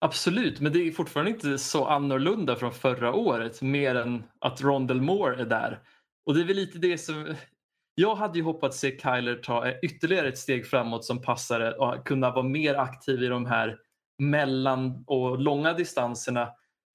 [0.00, 5.00] Absolut, men det är fortfarande inte så annorlunda från förra året mer än att Rondell
[5.00, 5.80] Moore är där.
[6.26, 7.34] Och det är väl lite det som...
[7.94, 12.30] Jag hade ju hoppats se Kyler ta ytterligare ett steg framåt som passare och kunna
[12.30, 13.78] vara mer aktiv i de här
[14.22, 16.48] mellan och långa distanserna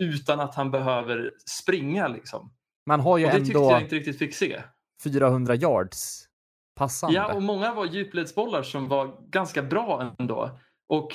[0.03, 2.07] utan att han behöver springa.
[2.07, 2.53] Liksom.
[2.85, 4.61] Man har ju och det ändå tyckte jag inte riktigt fick se.
[5.03, 6.27] 400 yards
[6.75, 7.15] passande.
[7.15, 10.59] Ja, och många var djupledsbollar som var ganska bra ändå.
[10.89, 11.11] Och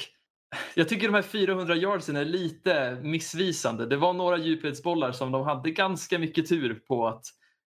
[0.75, 3.87] jag tycker de här 400 yardsen är lite missvisande.
[3.87, 7.25] Det var några djupledsbollar som de hade ganska mycket tur på att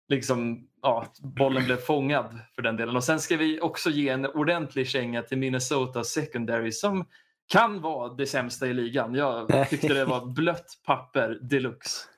[0.08, 2.96] liksom, ja, bollen blev fångad för den delen.
[2.96, 7.06] Och sen ska vi också ge en ordentlig känga till Minnesota secondary som
[7.46, 9.14] kan vara det sämsta i ligan.
[9.14, 12.08] Jag tyckte det var blött papper deluxe.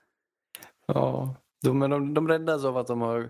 [0.86, 3.28] Ja, de, men de, de räddas av att de har ha,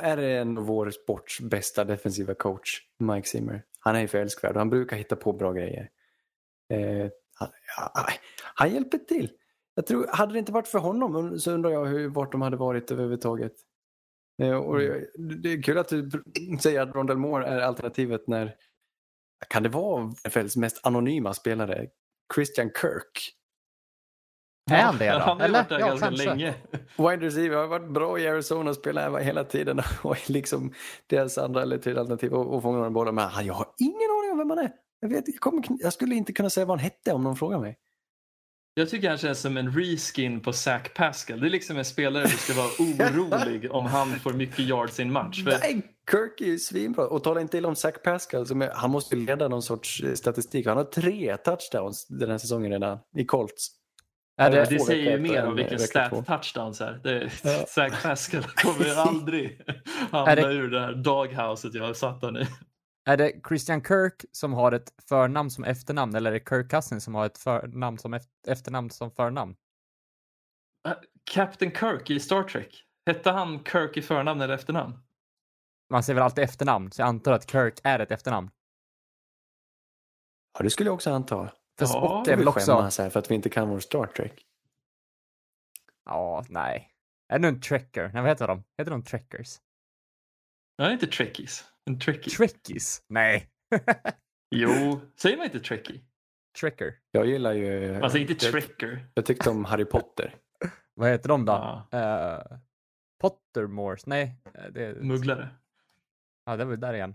[0.00, 3.62] är det en vår sports bästa defensiva coach, Mike Zimmer.
[3.78, 5.90] Han är ju för älskvärd och han brukar hitta på bra grejer.
[6.72, 7.48] Eh, han,
[8.54, 9.30] han, hjälper till.
[9.74, 12.56] Jag tror, hade det inte varit för honom så undrar jag hur, vart de hade
[12.56, 13.52] varit överhuvudtaget.
[14.42, 15.04] Eh, och mm.
[15.42, 16.10] Det är kul att du
[16.60, 18.54] säger att Rondell Moore är alternativet när,
[19.48, 21.88] kan det vara NFLs mest anonyma spelare?
[22.34, 23.34] Christian Kirk
[24.70, 25.18] är han det då?
[25.18, 26.26] Han har varit där ja, ganska kanske.
[26.26, 26.54] länge.
[26.96, 30.72] Wide receiver har varit bra i Arizona och spelar hela tiden och liksom
[31.06, 33.14] deras andra eller tredje alternativ och, och fångar bollen.
[33.14, 34.72] Men jag har ingen aning om vem han är.
[35.00, 37.58] Jag, vet, jag, kommer, jag skulle inte kunna säga vad han hette om någon frågar
[37.58, 37.78] mig.
[38.76, 41.40] Jag tycker han känns som en reskin på Zach Pascal.
[41.40, 45.02] Det är liksom en spelare du ska vara orolig om han får mycket yards i
[45.02, 45.44] en match.
[45.44, 47.06] För Nej, Kirk är ju svinbra.
[47.06, 48.46] Och tala inte illa om Zach Pascal.
[48.46, 50.66] Som är, han måste ju leda någon sorts eh, statistik.
[50.66, 53.70] Han har tre touchdowns den här säsongen redan i Colts.
[54.36, 57.00] Är det, det, säger ju mer om vilken stat touchdowns är.
[57.02, 57.64] Det, Ja.
[57.68, 59.60] Zach Pascal kommer aldrig
[60.10, 62.46] hamna Är det- ur det här doghouset jag har satt honom i.
[63.06, 67.04] är det Christian Kirk som har ett förnamn som efternamn eller är det Kirk Cousins
[67.04, 69.56] som har ett förnamn som eft- efternamn som förnamn?
[71.34, 72.84] Captain Kirk i Star Trek.
[73.06, 74.98] Hette han Kirk i förnamn eller efternamn?
[75.90, 78.50] Man säger väl alltid efternamn, så jag antar att Kirk är ett efternamn.
[80.58, 81.52] Ja, det skulle jag också anta.
[81.78, 82.60] För Ja, Spock det är väl också...
[82.76, 84.46] skämmas här för att vi inte kan vår Star Trek.
[86.04, 86.90] Ja, nej.
[87.28, 88.10] Är det en trekker?
[88.12, 88.64] Nej, vad heter de?
[88.78, 89.60] Heter de trekkers?
[90.78, 91.64] Nej, inte Trekkies.
[91.84, 92.34] En Trekkie.
[92.36, 93.02] Trekkies?
[93.08, 93.48] Nej.
[94.50, 96.00] jo, säger man inte Trekkie?
[96.60, 96.94] Trekker.
[97.10, 97.98] Jag gillar ju...
[98.00, 99.06] Man säger inte Trekker.
[99.14, 100.34] jag tyckte om Harry Potter.
[100.94, 101.52] Vad heter de då?
[101.52, 101.88] Ja,
[102.50, 102.58] Uh,
[103.20, 104.06] Pottermores?
[104.06, 104.34] Nej.
[104.54, 105.48] eh, Det, mugglare.
[106.44, 107.14] ja, det var där igen.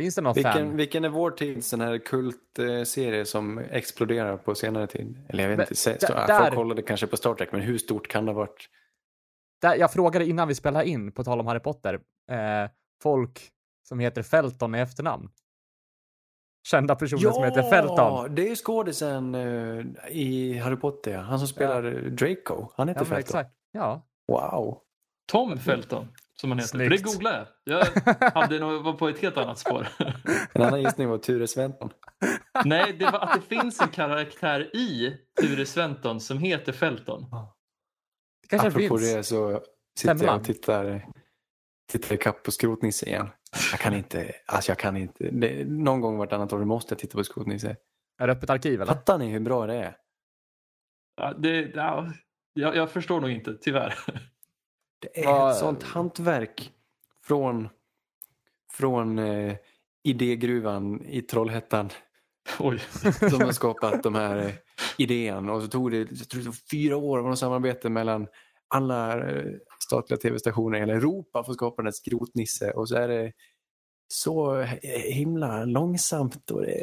[0.00, 0.76] Finns det någon Vilken, fan?
[0.76, 5.26] vilken är vår tids sån här kultserie som exploderar på senare tid?
[5.28, 7.60] Eller jag vet Men inte, där- så, där- folk kollade kanske på Star Trek, men
[7.60, 8.68] hur stort kan det ha varit?
[9.62, 11.94] Där, jag frågade innan vi spelade in, på tal om Harry Potter,
[12.30, 12.70] eh,
[13.02, 13.40] folk
[13.88, 15.28] som heter Felton i efternamn.
[16.68, 18.34] Kända personer som heter Felton.
[18.34, 21.20] det är ju skådisen eh, i Harry Potter, ja.
[21.20, 22.68] han som spelar eh, Draco.
[22.76, 23.18] Han heter Ja, Felton.
[23.20, 23.50] exakt.
[23.72, 24.06] Ja.
[24.28, 24.78] Wow.
[25.32, 26.08] Tom Felton,
[26.40, 26.78] som han heter.
[26.78, 27.86] För det googlade jag.
[28.20, 29.88] Jag hade nog var på ett helt annat spår.
[30.52, 31.90] En annan gissning var Ture Sventon.
[32.64, 37.20] Nej, det var att det finns en karaktär i Ture Sventon som heter Felton.
[38.42, 39.12] Det kanske Apropå finns.
[39.12, 39.60] det så
[39.98, 40.40] sitter jag Femman.
[40.40, 41.06] och tittar,
[41.92, 43.28] tittar ikapp på Skrotnisse igen.
[43.70, 45.30] Jag kan inte, alltså jag kan inte.
[45.30, 47.76] Det, någon gång vartannat år måste jag titta på Skrotnisse.
[48.18, 48.92] Är det öppet arkiv eller?
[48.92, 49.96] Fattar ni hur bra det är?
[51.16, 52.12] Ja, det, ja,
[52.52, 53.94] jag, jag förstår nog inte, tyvärr.
[55.00, 56.72] Det är Vad- ett sånt hantverk
[57.24, 57.68] från,
[58.72, 59.56] från eh,
[60.04, 61.90] idégruvan i Trollhättan
[62.58, 62.78] Oj.
[63.30, 64.52] som har skapat de här eh,
[64.98, 65.50] idén.
[65.50, 68.26] Och så tog det, jag tror det tog fyra år av samarbete mellan
[68.68, 69.44] alla eh,
[69.78, 72.70] statliga tv-stationer i hela Europa för att skapa den här skrotnisse.
[72.70, 73.32] Och så är det
[74.08, 74.66] så eh,
[75.12, 76.80] himla långsamt och det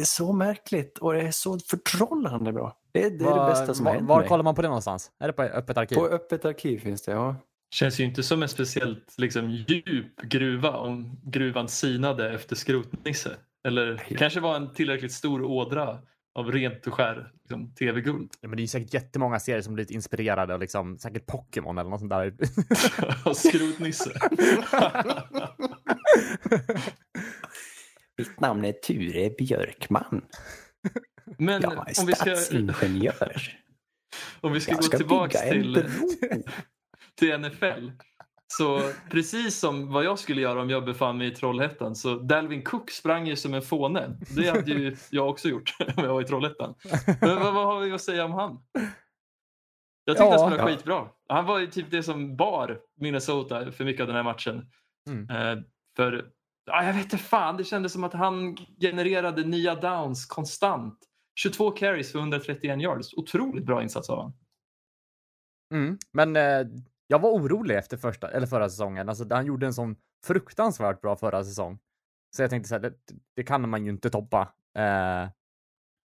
[0.00, 2.78] är så märkligt och det är så förtrollande bra.
[2.94, 4.28] Det, det är Var- det bästa som har var, hänt var mig.
[4.28, 5.10] kollar man på det någonstans?
[5.20, 5.94] Är det på öppet arkiv?
[5.96, 7.36] På öppet arkiv finns det, ja.
[7.74, 13.36] Känns ju inte som en speciellt liksom, djup gruva om gruvan sinade efter skrotnisse.
[13.68, 15.98] Eller det kanske var en tillräckligt stor ådra
[16.34, 18.30] av rent och skär liksom, tv-guld.
[18.40, 21.78] Ja, men det är ju säkert jättemånga serier som blivit inspirerade och liksom säkert Pokémon
[21.78, 22.34] eller något sånt där.
[23.24, 24.10] Av skrotnisse.
[28.18, 30.24] Mitt namn är Ture Björkman.
[31.38, 33.58] Men Jag är om vi ska, stadsingenjör.
[34.40, 35.84] om vi ska Jag gå ska bygga en till,
[37.14, 37.90] till NFL.
[38.46, 42.62] Så precis som vad jag skulle göra om jag befann mig i Trollhättan så Dalvin
[42.62, 44.16] Cook sprang ju som en fåne.
[44.36, 46.74] Det hade ju jag också gjort om jag var i Trollhättan.
[47.20, 48.58] Men vad, vad har vi att säga om han?
[50.04, 50.30] Jag tyckte Ja.
[50.30, 50.76] han spelade Ja.
[50.76, 51.08] skitbra.
[51.28, 54.66] Han var ju typ det som bar Minnesota för mycket av den här matchen.
[55.08, 55.30] Mm.
[55.30, 55.64] Eh,
[55.96, 56.24] för
[56.66, 60.98] ja, jag vet inte fan, det kändes som att han genererade nya downs konstant.
[61.34, 63.14] 22 carries för 131 yards.
[63.14, 64.36] Otroligt bra insats av honom.
[65.74, 65.98] Mm.
[66.12, 66.66] Men eh,
[67.06, 69.08] jag var orolig efter första, eller förra säsongen.
[69.08, 71.78] Alltså, han gjorde en sån fruktansvärt bra förra säsong.
[72.36, 72.94] Så jag tänkte så här, det,
[73.36, 74.52] det kan man ju inte toppa.
[74.78, 75.28] Eh,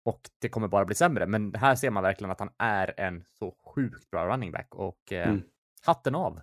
[0.04, 1.26] och det kommer bara bli sämre.
[1.26, 5.12] Men här ser man verkligen att han är en så sjukt bra running back och
[5.12, 5.42] eh, Mm.
[5.82, 6.40] hatten av.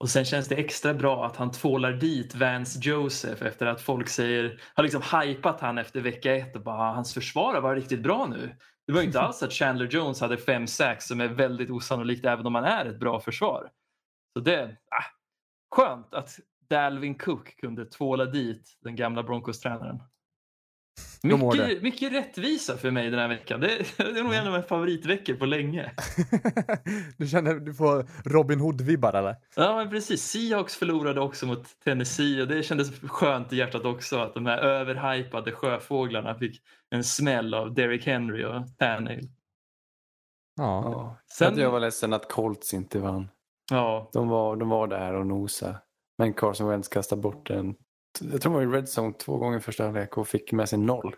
[0.00, 4.08] Och sen känns det extra bra att han tvålar dit Vance Joseph efter att folk
[4.08, 8.02] säger, har liksom hypat han efter vecka ett och bara "Ah, hans försvar var riktigt
[8.02, 8.56] bra nu.
[8.86, 12.24] Det var ju inte alls att Chandler Jones hade fem sacks som är väldigt osannolikt
[12.24, 13.70] även om han är ett bra försvar.
[14.36, 15.04] Så det, ah,
[15.76, 16.38] skönt att
[16.70, 20.02] Dalvin Cook kunde tvåla dit den gamla Broncos-tränaren.
[21.22, 23.60] Mycket, mycket rättvisa för mig den här veckan.
[23.60, 25.90] Det, det är nog en av mina favoritveckor på länge.
[27.16, 29.36] du känner, du får Robin Hood-vibbar eller?
[29.56, 30.22] Ja, men precis.
[30.22, 34.58] Seahawks förlorade också mot Tennessee och det kändes skönt i hjärtat också att de här
[34.58, 39.28] överhypade sjöfåglarna fick en smäll av Derrick Henry och Tannehill.
[40.56, 40.82] Ja.
[40.84, 41.16] Ja.
[41.38, 41.62] Sen- Sen...
[41.62, 43.28] Jag var ledsen att Colts inte vann.
[43.70, 45.76] Ja, De var, de var där och nosa.
[46.18, 47.74] Men Carson Wentz kastade bort en,
[48.20, 50.78] jag tror det var i Red Zone två gånger första halvlek och fick med sig
[50.78, 51.14] noll.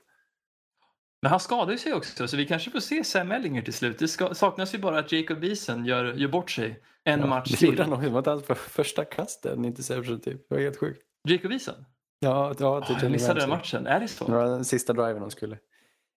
[1.22, 3.99] men han skadade sig också så vi kanske får se Sam Ellinger till slut.
[3.99, 7.51] Det ska, saknas ju bara att Jacob Eason gör, gör bort sig en Ja, match
[7.61, 7.93] det gjorde till.
[7.93, 10.49] han inte alls på första kastet, en interception typ.
[10.49, 11.03] Det var helt sjukt.
[11.28, 11.74] Jacob Eason?
[12.18, 13.86] Ja, ja Oh, till jag missade den matchen.
[13.86, 14.24] Är det så?
[14.24, 15.59] Det var den sista driven de skulle.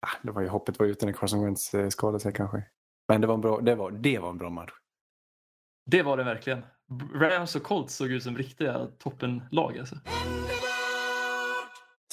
[0.00, 2.62] Ah, det var ju hoppet var ute när Carson Wentz skadade sig kanske.
[3.08, 4.70] Men det var en bra, det var, det var en bra match.
[5.86, 6.62] Det var det verkligen.
[7.14, 9.96] Rams och Colts såg ut som riktiga toppenlag alltså.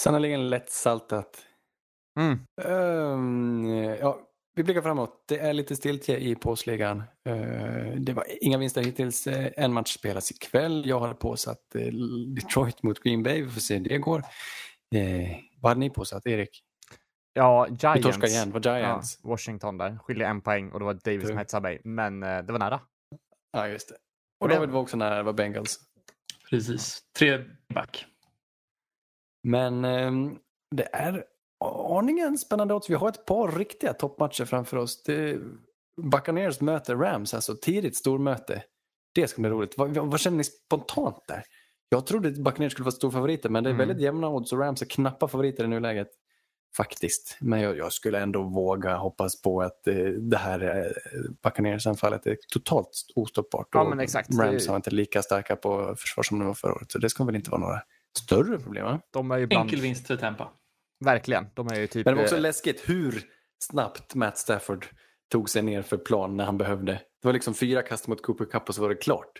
[0.04, 1.46] Sannerligen lättsaltat.
[2.20, 2.40] Mm.
[2.62, 3.66] Ehm,
[4.00, 4.20] ja,
[4.56, 5.24] vi blickar framåt.
[5.28, 7.04] Det är lite stiltje i påsligan.
[7.30, 9.28] Uh, det var inga vinster hittills.
[9.28, 10.84] Eh, en match spelas ikväll.
[10.88, 11.86] Jag har påsatt eh,
[12.36, 13.42] Detroit mot Green Bay.
[13.44, 14.20] Vi får se hur det går.
[14.96, 16.64] Eh, vad hade ni påsatt, Erik?
[17.34, 18.04] Ja, Vi Giants.
[18.04, 18.52] torskade igen.
[18.52, 19.20] Var Ja, Giants?
[19.24, 19.98] Washington där.
[20.04, 21.82] Skiljer en poäng och det var Davis som hetsade mig.
[21.84, 22.80] Men eh, det var nära.
[23.52, 23.96] Ja, just det.
[24.40, 25.16] Och Det- David var också nära.
[25.16, 25.80] Det var Bengals.
[26.50, 27.02] Precis.
[27.20, 27.40] Tre
[27.74, 28.06] back.
[29.44, 30.38] Men ehm,
[30.76, 31.24] det är
[31.90, 32.90] aningen spännande odds.
[32.90, 35.04] Vi har ett par riktiga toppmatcher framför oss.
[35.04, 35.40] Det,
[36.02, 38.64] Buccaneers möter Rams, alltså tidigt stormöte.
[39.16, 39.78] Det ska bli roligt.
[39.78, 41.44] Vad, vad, känner ni spontant där?
[41.90, 43.88] Jag trodde att Buccaneers skulle vara storfavoriter, men det är Mm.
[43.88, 46.08] väldigt jämna odds och Rams är knappa favoriter i nuläget.
[46.78, 47.38] Faktiskt.
[47.42, 50.92] Men jag, jag skulle ändå våga hoppas på att eh, det här eh,
[51.44, 53.68] Buccaneers-anfallet är totalt ostoppbart.
[53.72, 54.30] Ja, Och men exakt.
[54.40, 56.92] Rams har inte lika starka på försvar som de var förra året.
[56.92, 57.82] Så det ska väl inte vara några
[58.18, 58.86] större problem.
[58.86, 59.02] Va?
[59.14, 59.64] De är ju bland...
[59.64, 60.52] Enkel vinst för Tampa.
[61.06, 61.48] Verkligen.
[61.54, 62.06] De är ju typ...
[62.06, 63.24] Men det var också eh, läskigt hur
[63.64, 64.88] snabbt Matt Stafford
[65.32, 66.92] tog sig ner för plan när han behövde.
[66.92, 69.32] Det var liksom fyra kast mot Cooper Cup och så var det klart.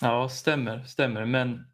[0.00, 1.24] Ja, stämmer, stämmer.
[1.24, 1.66] Men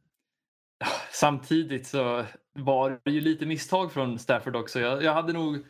[1.12, 4.80] samtidigt så var det ju lite misstag från Stafford också.
[4.80, 5.66] Jag, jag hade nog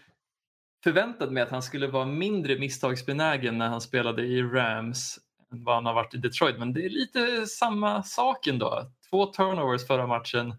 [0.84, 5.18] förväntat mig att han skulle vara mindre misstagsbenägen när han spelade i Rams
[5.52, 6.58] än vad han har varit i Detroit.
[6.58, 8.90] Men det är lite samma sak ändå.
[9.14, 10.54] Två turnovers förra matchen.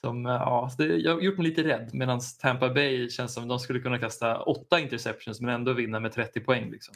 [0.00, 3.58] Som, ja, det jag har gjort mig lite rädd medan Tampa Bay känns som de
[3.58, 6.70] skulle kunna kasta åtta interceptions men ändå vinna med 30 poäng.
[6.70, 6.94] Liksom.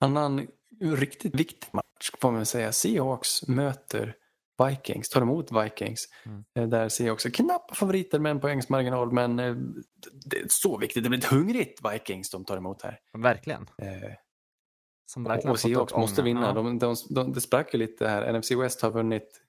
[0.00, 0.46] Annan
[0.80, 2.72] riktigt viktig match får man säga.
[2.72, 4.14] Seahawks möter
[4.68, 6.08] Vikings, tar emot Vikings.
[6.26, 6.44] Mm.
[6.58, 9.54] Eh, Där Seahawks är knappa favoriter med en poängsmarginal men eh,
[10.24, 11.02] det är så viktigt.
[11.02, 12.98] Det blir ett hungrigt Vikings de tar emot här.
[13.18, 13.62] Verkligen.
[13.62, 14.12] Eh,
[15.10, 16.46] Som verkligen och Seahawks måste vinna.
[16.46, 16.52] Ja.
[16.52, 18.32] De, de, de, det sprack ju lite här.
[18.32, 19.42] NFC West har vunnit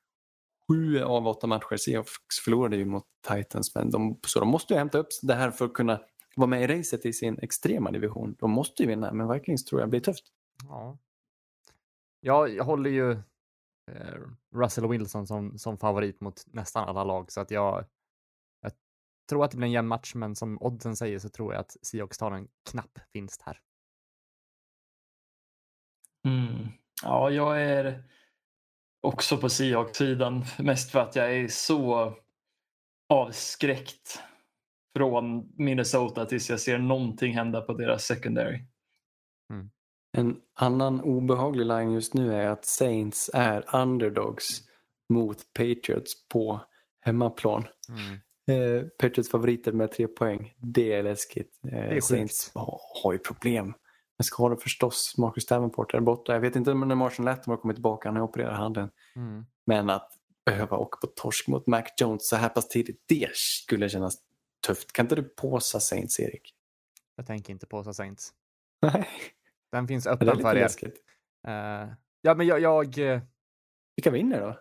[0.67, 1.77] sju av åtta matcher.
[1.77, 3.75] Seahawks förlorade ju mot Titans.
[3.75, 6.01] Men de, så de måste ju hämta upp det här för att kunna
[6.35, 8.35] vara med i racet i sin extrema division.
[8.39, 10.23] De måste ju vinna, men Vikings tror jag blir tufft.
[10.63, 10.97] Ja.
[12.19, 13.11] Ja, jag håller ju
[13.91, 14.19] eh,
[14.55, 17.85] Russell Wilson som, som favorit mot nästan alla lag, så att jag,
[18.61, 18.71] jag
[19.29, 21.77] tror att det blir en jämn match, men som oddsen säger så tror jag att
[21.81, 23.59] Seahawks tar en knapp vinst här.
[26.25, 26.67] Mm.
[27.03, 28.03] Ja, jag är
[29.01, 30.43] också på Seahawks-sidan.
[30.59, 32.13] Mest för att jag är så
[33.09, 34.19] avskräckt
[34.97, 38.65] från Minnesota tills jag ser någonting hända på deras secondary.
[40.17, 44.61] En annan obehaglig line just nu är att Saints är underdogs
[45.09, 46.61] mot Patriots på
[47.01, 47.67] hemmaplan.
[47.89, 48.19] Mm.
[48.51, 50.53] Eh, Patriots favoriter med tre poäng.
[50.57, 51.59] Det är läskigt.
[51.71, 52.05] Eh, är sjukt.
[52.05, 53.73] Saints har, har ju problem.
[54.21, 56.33] Men ska ha förstås Marcus Davenport där borta.
[56.33, 58.09] Jag vet inte när Marshall Latimore kommer tillbaka.
[58.09, 58.89] Han har opererat handen.
[59.15, 59.45] Mm.
[59.65, 60.11] Men att
[60.45, 63.03] behöva åka på torsk mot Mac Jones så här pass tidigt.
[63.07, 64.17] Det skulle kännas
[64.67, 64.93] tufft.
[64.93, 66.55] Kan inte du påsa Saints, Erik?
[67.15, 68.33] Jag tänker inte på så Saints.
[68.81, 69.07] Nej,
[69.71, 70.69] Den finns är öppen för er.
[71.47, 73.21] Eh, ja, men jag, jag, eh,
[73.95, 74.59] Vilka vinner då?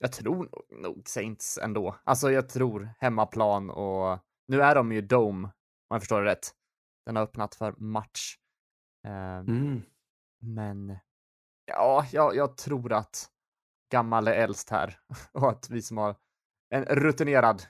[0.00, 1.96] jag tror nog- nog Saints ändå.
[2.04, 4.18] Alltså jag tror hemmaplan och
[4.48, 5.52] nu är de ju Dome, om
[5.94, 6.54] jag förstår det rätt.
[7.06, 8.36] Den har öppnat för match.
[9.04, 9.82] Eh, Mm.
[10.42, 10.98] Men
[11.66, 13.30] ja, jag, jag tror att
[13.92, 14.98] gammal är äldst här
[15.32, 16.16] och att vi som har
[16.70, 17.62] en rutinerad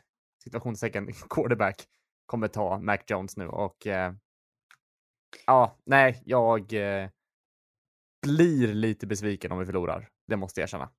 [0.43, 1.87] situationstecken quarterback
[2.27, 4.15] kommer ta Mac Jones nu och eh,
[5.47, 7.09] ja, nej, jag eh,
[8.27, 10.09] blir lite besviken om vi förlorar.
[10.27, 10.91] Det måste jag erkänna.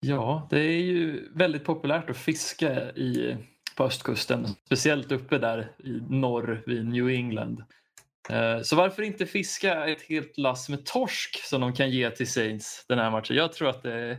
[0.00, 3.36] Ja, det är ju väldigt populärt att fiska i,
[3.76, 4.46] på östkusten.
[4.46, 7.64] Speciellt uppe där i norr vid New England.
[8.30, 12.32] Eh, Så varför inte fiska ett helt lass med torsk som de kan ge till
[12.32, 13.36] Saints den här matchen?
[13.36, 14.18] Jag tror att det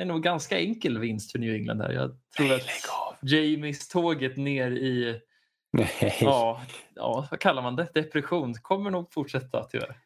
[0.00, 1.90] är nog ganska enkel vinst för New England här.
[1.92, 3.18] Jag tror Nej, att.
[3.30, 5.20] Jamies tåget ner i,
[5.72, 6.16] Nej.
[6.20, 6.62] ja,
[6.94, 7.88] ja, vad kallar man det?
[7.94, 9.96] Depression kommer nog fortsätta tyvärr.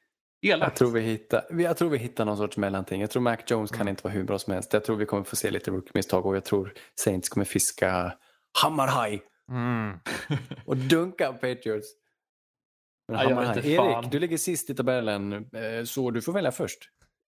[0.43, 0.71] Elakt.
[0.71, 3.01] Jag tror, vi hittar, jag tror vi hittar någon sorts mellanting.
[3.01, 3.89] Jag tror Mac Jones kan Mm.
[3.91, 4.73] inte vara hur bra som helst.
[4.73, 8.13] Jag tror vi kommer få se lite rookie-misstag och jag tror Saints kommer fiska
[8.63, 9.99] hammarhaj Mm.
[10.67, 11.89] och dunka Patriots.
[13.13, 13.53] Ja.
[13.99, 16.79] Erik, du ligger sist i tabellen eh, så du får välja först.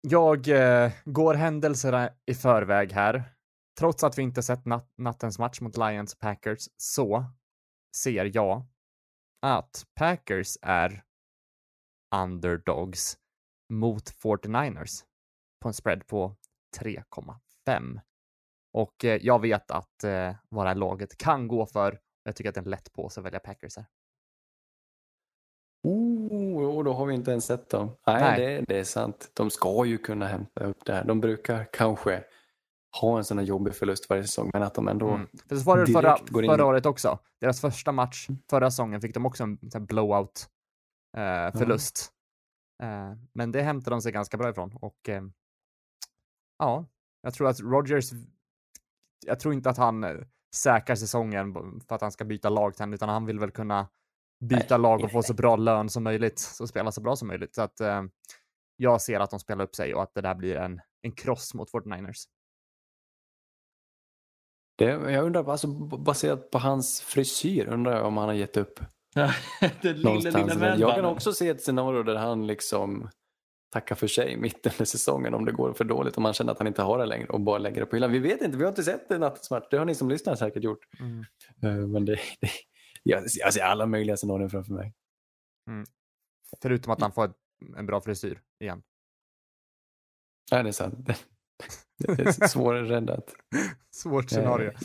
[0.00, 3.24] Jag eh, går händelserna i förväg här.
[3.78, 7.24] Trots att vi inte sett nat- nattens match mot Lions Packers så
[7.96, 8.66] ser jag
[9.46, 11.02] att Packers är
[12.14, 13.16] underdogs
[13.72, 15.04] mot 49ers
[15.62, 16.36] på en spread på
[16.80, 18.00] 3,5.
[18.72, 22.00] Och eh, jag vet att eh, vad det här laget kan gå för.
[22.24, 23.86] Jag tycker att det är en lätt på att välja Packers här.
[26.82, 27.96] Och då har vi inte ens sett dem.
[28.06, 28.40] Nej, Nej.
[28.40, 29.30] Det, det är sant.
[29.34, 31.04] De ska ju kunna hämta upp det här.
[31.04, 32.24] De brukar kanske
[33.00, 35.08] ha en sån här jobbig förlust varje säsong, men att de ändå...
[35.10, 35.28] Mm.
[35.48, 37.18] För så var det förra, går in förra året också.
[37.40, 40.48] Deras första match förra säsongen fick de också en sån här blowout
[41.16, 42.12] eh, förlust.
[42.82, 45.22] Eh, men det hämtade de sig ganska bra ifrån och eh,
[46.58, 46.86] ja,
[47.22, 48.10] jag tror att Rogers.
[49.26, 50.16] Jag tror inte att han eh,
[50.54, 51.54] säkrar säsongen
[51.88, 53.88] för att han ska byta lag utan han vill väl kunna
[54.42, 57.54] byta lag och få så bra lön som möjligt, så spela så bra som möjligt.
[57.54, 58.02] Så att eh,
[58.76, 61.54] jag ser att de spelar upp sig och att det där blir en, en kross
[61.54, 62.24] mot 49ers.
[64.78, 65.66] Det, jag undrar, alltså,
[65.98, 68.80] baserat på hans frisyr, undrar jag om han har gett upp.
[69.14, 69.30] Den
[69.82, 70.54] lilla, någonstans.
[70.54, 73.08] lilla jag kan också se ett scenario där han liksom
[73.72, 76.58] tackar för sig mitt under säsongen om det går för dåligt och man känner att
[76.58, 78.12] han inte har det längre och bara lägger det på hyllan.
[78.12, 79.64] Vi vet inte, vi har inte sett det nattens match.
[79.70, 80.78] Det har ni som lyssnar säkert gjort.
[81.62, 82.50] Eh, Men det, det,
[83.02, 84.94] jag, jag ser alla möjliga scenarion framför mig.
[86.62, 87.36] Förutom att han får ett,
[87.76, 88.82] en bra frisyr igen.
[90.50, 91.08] Ja, det är sant.
[91.98, 93.34] Det, är svårräddat.
[93.90, 94.70] Svårt scenario.
[94.70, 94.78] Eh,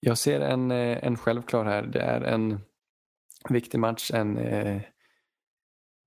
[0.00, 1.82] Jag ser en, eh, en självklar här.
[1.82, 2.60] Det är en
[3.48, 4.10] viktig match.
[4.10, 4.82] En eh,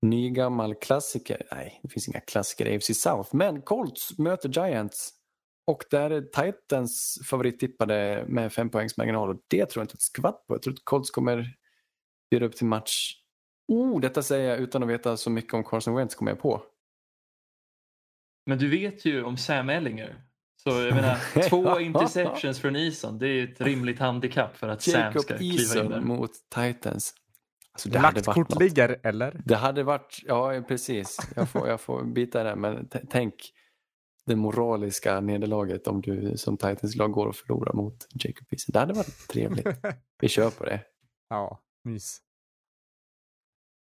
[0.02, 1.46] ny gammal klassiker.
[1.52, 3.36] Nej, det finns inga klassiker i AFC South.
[3.36, 5.12] Men Colts möter Giants.
[5.66, 9.30] Och där är Titans favorittippade med fem poängs marginal.
[9.30, 10.54] Och det tror jag inte ett skvatt på.
[10.54, 11.54] Jag tror att Colts kommer
[12.30, 13.14] bjuda upp till match.
[13.68, 16.62] Oh, detta säger jag utan att veta så mycket om Carson Wentz kommer jag på.
[18.46, 20.22] Men du vet ju om Sam Ellinger.
[20.56, 25.00] Så jag menar, två interceptions från Eason, det är ett rimligt handikapp för att Sam
[25.00, 25.96] Jacob ska kliva in där.
[25.96, 27.14] Eason mot Titans.
[27.72, 29.40] Alltså, det hade Lagt varit kort ligger, eller?
[29.44, 33.34] Det hade varit, ja precis, jag får, jag får bita där men tänk
[34.26, 38.72] det moraliska nederlaget om du som Titans-lag går och förlorar mot Jacob Eason.
[38.72, 39.66] Det hade varit trevligt.
[40.20, 40.80] Vi kör på det.
[41.28, 42.18] ja, mys.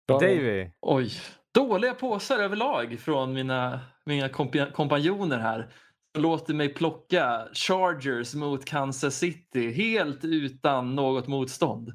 [0.08, 0.20] Bra.
[0.20, 0.70] Davy.
[0.82, 1.12] Oj,
[1.54, 5.74] dåliga påsar överlag från mina, mina kompa- kompanjoner här.
[6.18, 11.90] Låter mig plocka Chargers mot Kansas City helt utan något motstånd.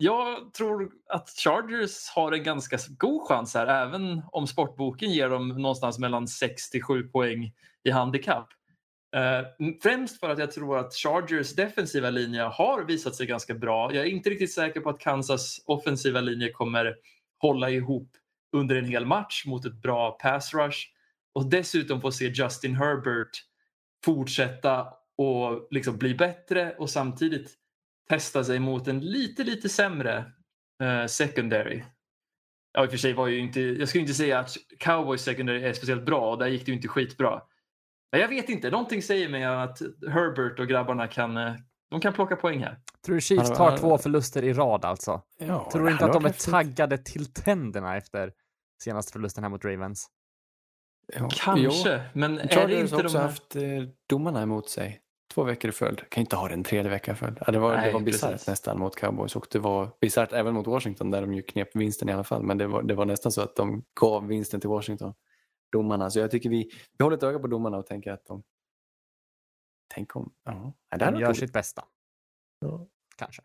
[0.00, 5.48] Jag tror att Chargers har en ganska god chans här även om sportboken ger dem
[5.48, 7.52] någonstans mellan 6 till 7 poäng
[7.84, 8.48] i handikapp.
[9.16, 13.94] Eh, främst för att jag tror att Chargers defensiva linje har visat sig ganska bra.
[13.94, 16.94] Jag är inte riktigt säker på att Kansas offensiva linje kommer
[17.38, 18.10] hålla ihop
[18.52, 20.78] under en hel match mot ett bra pass rush
[21.34, 23.44] och dessutom få se Justin Herbert
[24.04, 24.86] fortsätta
[25.16, 27.54] och liksom bli bättre och samtidigt
[28.08, 30.32] testa sig mot en lite, lite sämre
[30.82, 31.82] eh, secondary.
[32.72, 35.64] Ja, i och för sig var ju inte, jag skulle inte säga att Cowboys secondary
[35.64, 37.42] är speciellt bra och där gick det ju inte skitbra.
[38.12, 39.78] Men jag vet inte, någonting säger mig att
[40.08, 41.54] Herbert och grabbarna kan, eh,
[41.90, 42.78] de kan plocka poäng här.
[43.06, 45.22] Tror du Chiefs tar två förluster i rad alltså?
[45.38, 48.32] Ja, Tror du inte att de är taggade till tänderna efter
[48.82, 50.08] senaste förlusten här mot Ravens?
[51.16, 52.60] Ja, Kanske, men Jo.
[52.60, 53.24] är det inte har de också här...
[53.24, 53.62] haft eh,
[54.08, 55.00] domarna emot sig.
[55.34, 56.10] Två veckor i följd.
[56.10, 57.38] Kan inte ha den tredje veckan i följd.
[57.46, 60.66] Ja, det var, det var bisarrt nästan mot cowboys och det var bisarrt även mot
[60.66, 62.42] Washington där de ju knep vinsten i alla fall.
[62.42, 65.14] Men det var, det var nästan så att de gav vinsten till Washington.
[65.72, 66.10] Domarna.
[66.10, 68.42] Så jag tycker vi, vi håller ett öga på domarna och tänker att de...
[69.94, 70.32] Tänk om...
[70.44, 71.84] Ja, det De gör sitt bästa.
[72.60, 72.86] Ja.
[73.16, 73.42] Kanske.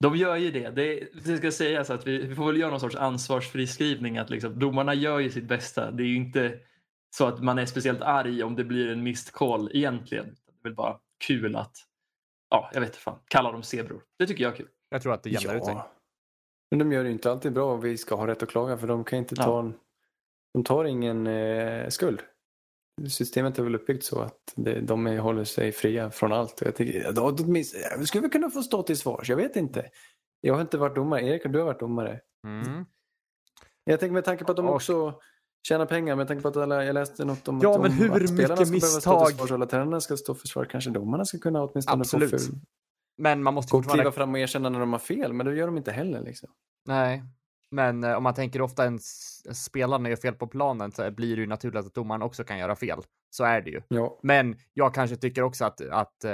[0.00, 0.70] De gör ju det.
[0.70, 4.58] Det, det ska sägas att vi, vi får väl göra någon sorts ansvarsfriskrivning att liksom,
[4.58, 5.90] domarna gör ju sitt bästa.
[5.90, 6.58] Det är ju inte
[7.18, 10.24] så att man är speciellt arg om det blir en missed call egentligen.
[10.26, 11.76] Det är väl bara kul att,
[12.50, 14.02] ja, jag vet inte fan, kalla dem zebror.
[14.18, 14.68] Det tycker jag är kul.
[14.88, 15.74] Jag tror att det jämnar ut sig.
[15.74, 15.92] Ja.
[16.70, 18.78] Men de gör det ju inte alltid bra och vi ska ha rätt att klaga
[18.78, 19.60] för de kan inte ta Ja.
[19.60, 19.74] en,
[20.54, 22.20] De tar ingen eh, skuld.
[23.10, 26.60] Systemet är väl uppbyggt så att det, de är, håller sig fria från allt.
[26.64, 29.28] Jag tycker, då, då, minst- skulle vi kunna få stå till svars?
[29.30, 29.90] Jag vet inte.
[30.40, 31.22] Jag har inte varit domare.
[31.22, 32.20] Erik, du har varit domare.
[32.46, 32.84] Mm.
[33.84, 35.20] Jag tänker med tanke på att de Och- också
[35.68, 38.22] tjänar pengar, med tanke på att alla, jag läste något om Ja, att, men hur
[38.22, 40.64] att spelarna ska behöva stå till misstag- svars och alla tränarna ska stå för svar.
[40.64, 42.30] Kanske domarna ska kunna åtminstone Absolut.
[42.30, 42.46] få för,
[43.18, 44.12] Men man måste och kliva fortfarande...
[44.12, 46.22] fram och erkänna när de har fel, men det gör de inte heller.
[46.22, 46.48] Liksom.
[46.88, 47.22] Nej.
[47.70, 48.98] Men eh, om man tänker ofta en
[49.52, 52.76] spelarna gör fel på planen så blir det ju naturligt att domaren också kan göra
[52.76, 52.98] fel.
[53.30, 53.82] Så är det ju.
[53.88, 56.32] Ja, Men jag kanske tycker också att, att eh,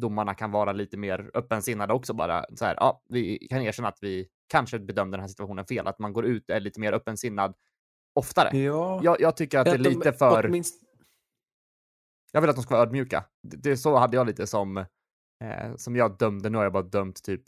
[0.00, 2.44] domarna kan vara lite mer öppensinnade också bara.
[2.56, 5.86] Så här, ja, vi kan erkänna att vi kanske bedömde den här situationen fel.
[5.86, 7.54] Att man går ut är lite mer öppensinnad
[8.14, 8.58] oftare.
[8.58, 9.00] ja.
[9.02, 10.50] Jag, jag tycker att det är lite för...
[12.32, 13.24] Jag vill att de ska vara ödmjuka.
[13.42, 16.50] Det, det så hade jag lite som, eh, som jag dömde.
[16.50, 17.42] Nu har jag bara dömt typ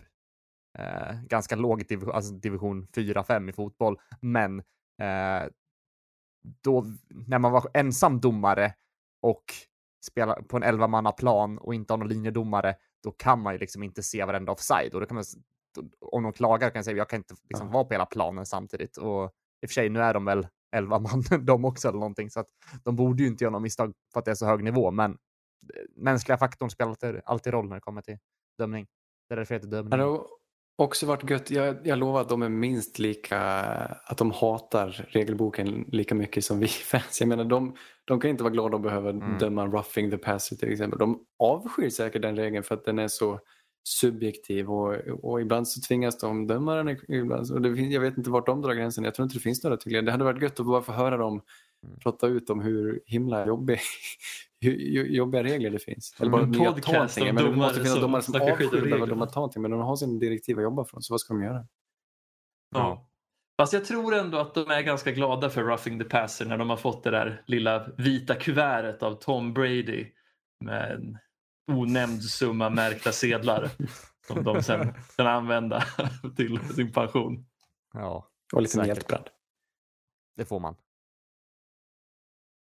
[0.78, 4.00] eh, ganska låg division, alltså division 4-5 i fotboll.
[4.20, 4.58] Men
[5.02, 5.48] eh,
[6.62, 8.74] då, när man var ensam domare
[9.22, 9.44] och
[10.06, 13.58] spelar på en 11 manna plan och inte har någon linjedomare, då kan man ju
[13.58, 14.94] liksom inte se varenda offside.
[14.94, 15.24] Och då kan man,
[16.00, 18.96] om de klagar kan jag säga jag kan inte liksom vara på hela planen samtidigt.
[18.96, 19.24] Och
[19.62, 20.46] i och för sig, nu är de väl
[20.76, 22.46] 11 man de också eller någonting, så att
[22.84, 25.10] de borde ju inte göra något misstag för att det är så hög nivå, men
[25.10, 25.16] eh,
[25.96, 28.18] mänskliga faktorn spelar alltid, alltid roll när det kommer till
[28.58, 28.86] dömning.
[29.28, 30.00] Det är därför det heter Det dömning.
[30.00, 30.26] har
[30.78, 31.50] också varit gött.
[31.50, 33.38] Jag, jag lovar att de är minst lika,
[34.04, 37.20] att de hatar regelboken lika mycket som vi fans.
[37.20, 39.38] Jag menar, de, de kan inte vara glada att behöva Mm.
[39.38, 40.98] döma roughing the passer till exempel.
[40.98, 43.40] De avskyr säkert den regeln för att den är så
[43.86, 46.96] subjektiv och, och ibland så tvingas de döma den.
[47.08, 49.04] Ibland, och det jag vet inte vart de drar gränsen.
[49.04, 50.02] Jag tror inte det finns några tydliga.
[50.02, 51.42] Det hade varit gött att bara få höra dem
[51.84, 51.98] Mm.
[51.98, 53.78] prata ut om hur himla jobbig,
[54.60, 56.14] hur jobbiga regler det finns.
[56.20, 59.06] Eller bara En nya podcast om Det måste domare finnas domare som avskyr reglerna.
[59.06, 61.66] döma taunting men de har sin direktiv att jobba från så vad ska de göra?
[62.74, 63.08] Ja.
[63.60, 66.70] Fast jag tror ändå att de är ganska glada för roughing the passer när de
[66.70, 70.06] har fått det där lilla vita kuvertet av Tom Brady
[70.64, 71.18] med
[71.66, 73.70] onämnd summa märkta sedlar
[74.26, 75.84] som de sen kan använda
[76.36, 77.46] till sin pension.
[77.92, 79.24] Ja, Och lite mjältbrand.
[80.36, 80.76] det får man.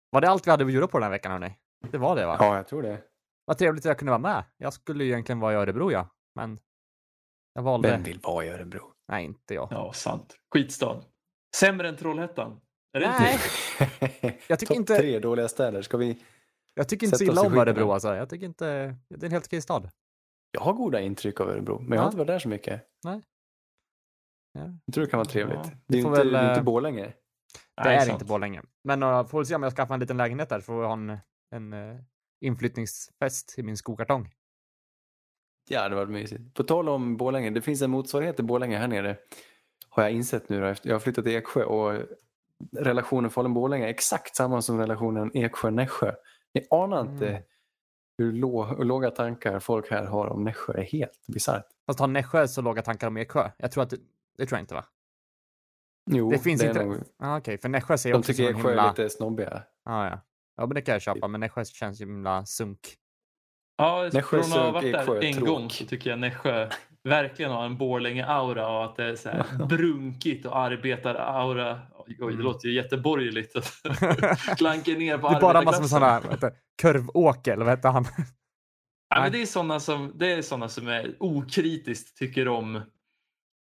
[0.09, 1.55] Var det allt vi hade att göra på den här veckan hörni?
[1.91, 2.37] Det var det va?
[2.39, 3.01] Ja, jag tror det.
[3.45, 4.43] Vad trevligt att jag kunde vara med.
[4.57, 6.59] Jag skulle ju egentligen vara i Örebro ja, men
[7.53, 7.89] jag valde...
[7.91, 8.93] Vem vill vara i Örebro?
[9.07, 9.67] Nej, inte jag.
[9.71, 10.37] Ja, sant.
[10.53, 11.03] Skitstad.
[11.55, 12.61] Sämre än Trollhättan.
[12.93, 13.33] Är det Nej.
[13.33, 14.39] inte?
[14.47, 15.81] Jag tycker Topp inte- tre dåliga städer.
[15.81, 16.23] Ska vi...
[16.73, 18.15] Jag tycker inte så illa om Örebro alltså.
[18.15, 18.95] Jag tycker inte...
[19.09, 19.89] Det är en helt okej stad.
[20.51, 22.81] Jag har goda intryck av Örebro, men jag har inte varit där så mycket.
[23.03, 23.21] Ja.
[24.85, 25.59] Jag tror det kan vara trevligt.
[25.63, 25.71] Ja.
[25.87, 27.05] Det är ju får inte, väl, det är inte eh, Borlänge.
[27.05, 28.11] Det Nej, är sant.
[28.11, 28.61] inte Borlänge.
[28.83, 30.85] Men uh, får vi se om jag skaffar en liten lägenhet där så får vi
[30.85, 31.17] ha en,
[31.55, 31.99] en uh,
[32.41, 34.31] inflyttningsfest i min skokartong.
[35.69, 36.53] Ja, det var mysigt.
[36.53, 39.17] På tal om Borlänge, det finns en motsvarighet till Borlänge här nere.
[39.89, 40.73] Har jag insett nu då.
[40.83, 42.01] Jag har flyttat till Eksjö och
[42.77, 46.15] relationen Falun-Borlänge är exakt samma som relationen Eksjö-Nässjö.
[46.53, 47.43] Ni anar inte Mm.
[48.17, 50.73] hur, lå, hur låga tankar folk här har om Nässjö.
[50.73, 51.65] Det är helt bisarrt.
[51.85, 53.49] Fast har Nässjö så låga tankar om Eksjö?
[53.57, 53.97] Jag tror att det,
[54.37, 54.85] det tror jag inte va?
[56.11, 58.43] Jo, Det finns är inte- nog- Ah, Okej, för Nässjö ser jag De också tycker
[58.49, 58.83] Eksjö himla...
[58.83, 59.63] är lite snobbiga.
[59.83, 60.19] Ah, ja.
[60.57, 61.27] ja, men det kan jag köpa.
[61.27, 62.79] Men Nässjö känns ju himla sunk.
[63.77, 65.47] Ja, Nässjö från att ha varit Eksjö där en tråk.
[65.47, 66.69] gång så tycker jag Nässjö
[67.03, 71.79] verkligen har en Borlänge-aura och att det är så här brunkigt och arbetar-aura.
[72.07, 72.39] Oj, det Mm.
[72.39, 73.55] låter ju jätteborgerligt.
[73.55, 76.55] att Klanka ner på Det är bara massor med sådana, vad heter det?
[76.81, 78.05] Kurv-Åke, eller vad heter han?
[78.17, 79.21] Ja, Nej.
[79.21, 82.81] men det är sådana som, det är såna som är okritiskt tycker om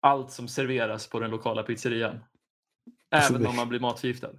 [0.03, 2.21] allt som serveras på den lokala pizzerian.
[3.11, 4.31] Alltså, Även det- om man blir matförgiftad.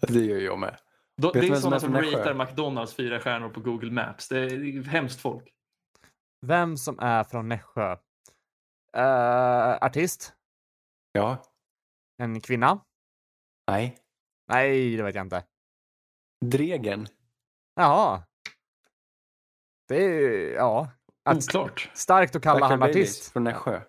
[0.00, 0.76] Det gör jag med.
[1.16, 2.18] Då, det är som sådana är som Nässjö?
[2.18, 4.28] ratear McDonalds fyra stjärnor på Google Maps.
[4.28, 5.44] Det är hemskt folk.
[6.46, 7.92] Vem som är från Nässjö?
[8.96, 10.32] Uh, artist?
[11.12, 11.42] Ja.
[12.22, 12.80] En kvinna?
[13.70, 13.98] Nej.
[14.48, 15.44] Nej, det vet jag inte.
[16.44, 17.06] Dregen.
[17.74, 18.22] Jaha.
[19.88, 20.90] Det är, ja.
[21.24, 21.90] Att, Oklart.
[21.94, 23.32] starkt att kalla han Baileys artist.
[23.32, 23.72] Från Nässjö.
[23.72, 23.84] Ja.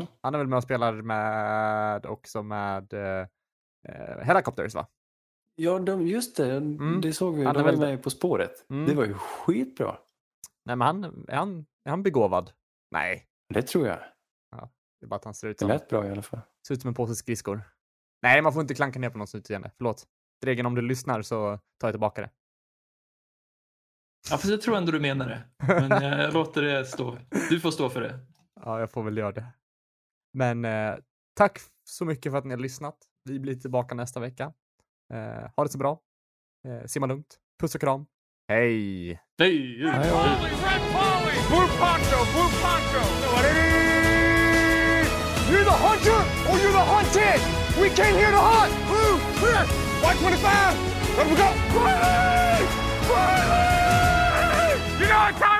[0.00, 0.06] Ja.
[0.20, 3.26] Han är väl med och spelar med också med eh,
[3.88, 4.86] eh, Helicopters va?
[5.54, 6.60] Ja, de, just det.
[7.02, 7.44] Det såg vi.
[7.44, 8.70] Han De är var väl- med På spåret.
[8.70, 8.86] Mm.
[8.86, 9.98] Det var ju skitbra.
[10.64, 12.52] Nej men han, är han, är han begåvad?
[12.90, 13.98] Nej, Det tror jag.
[15.00, 16.40] det är bara att han ser ut Det som, lät bra i alla fall.
[16.66, 17.62] Ser ut som en påse skridskor.
[18.22, 19.70] Nej, man får inte klanka ner på någons utseende.
[19.76, 20.04] Förlåt.
[20.42, 22.30] Dregen, om du lyssnar så tar jag tillbaka det.
[24.30, 25.44] Ja, fast jag tror ändå du menar det.
[25.66, 27.18] Men eh, jag låter det stå.
[27.50, 28.18] Du får stå för det.
[28.60, 29.46] Ja, jag får väl göra det.
[30.32, 30.96] Men eh,
[31.36, 32.96] tack så mycket för att ni har lyssnat.
[33.24, 34.52] Vi blir tillbaka nästa vecka.
[35.12, 36.00] Eh, ha det så bra.
[36.68, 37.38] Eh, simma lugnt.
[37.60, 38.06] Puss och kram.
[38.48, 39.20] Hej!
[39.38, 39.82] Nej,
[43.30, 43.83] Polly,
[45.50, 47.38] You're the hunter or you're the hunted!
[47.78, 48.72] We came here to hunt!
[48.88, 49.66] Blue, clear!
[50.00, 51.18] White 25!
[51.18, 51.52] Let we go!
[51.76, 52.64] Riley!
[53.12, 54.80] Riley!
[54.98, 55.53] You know what time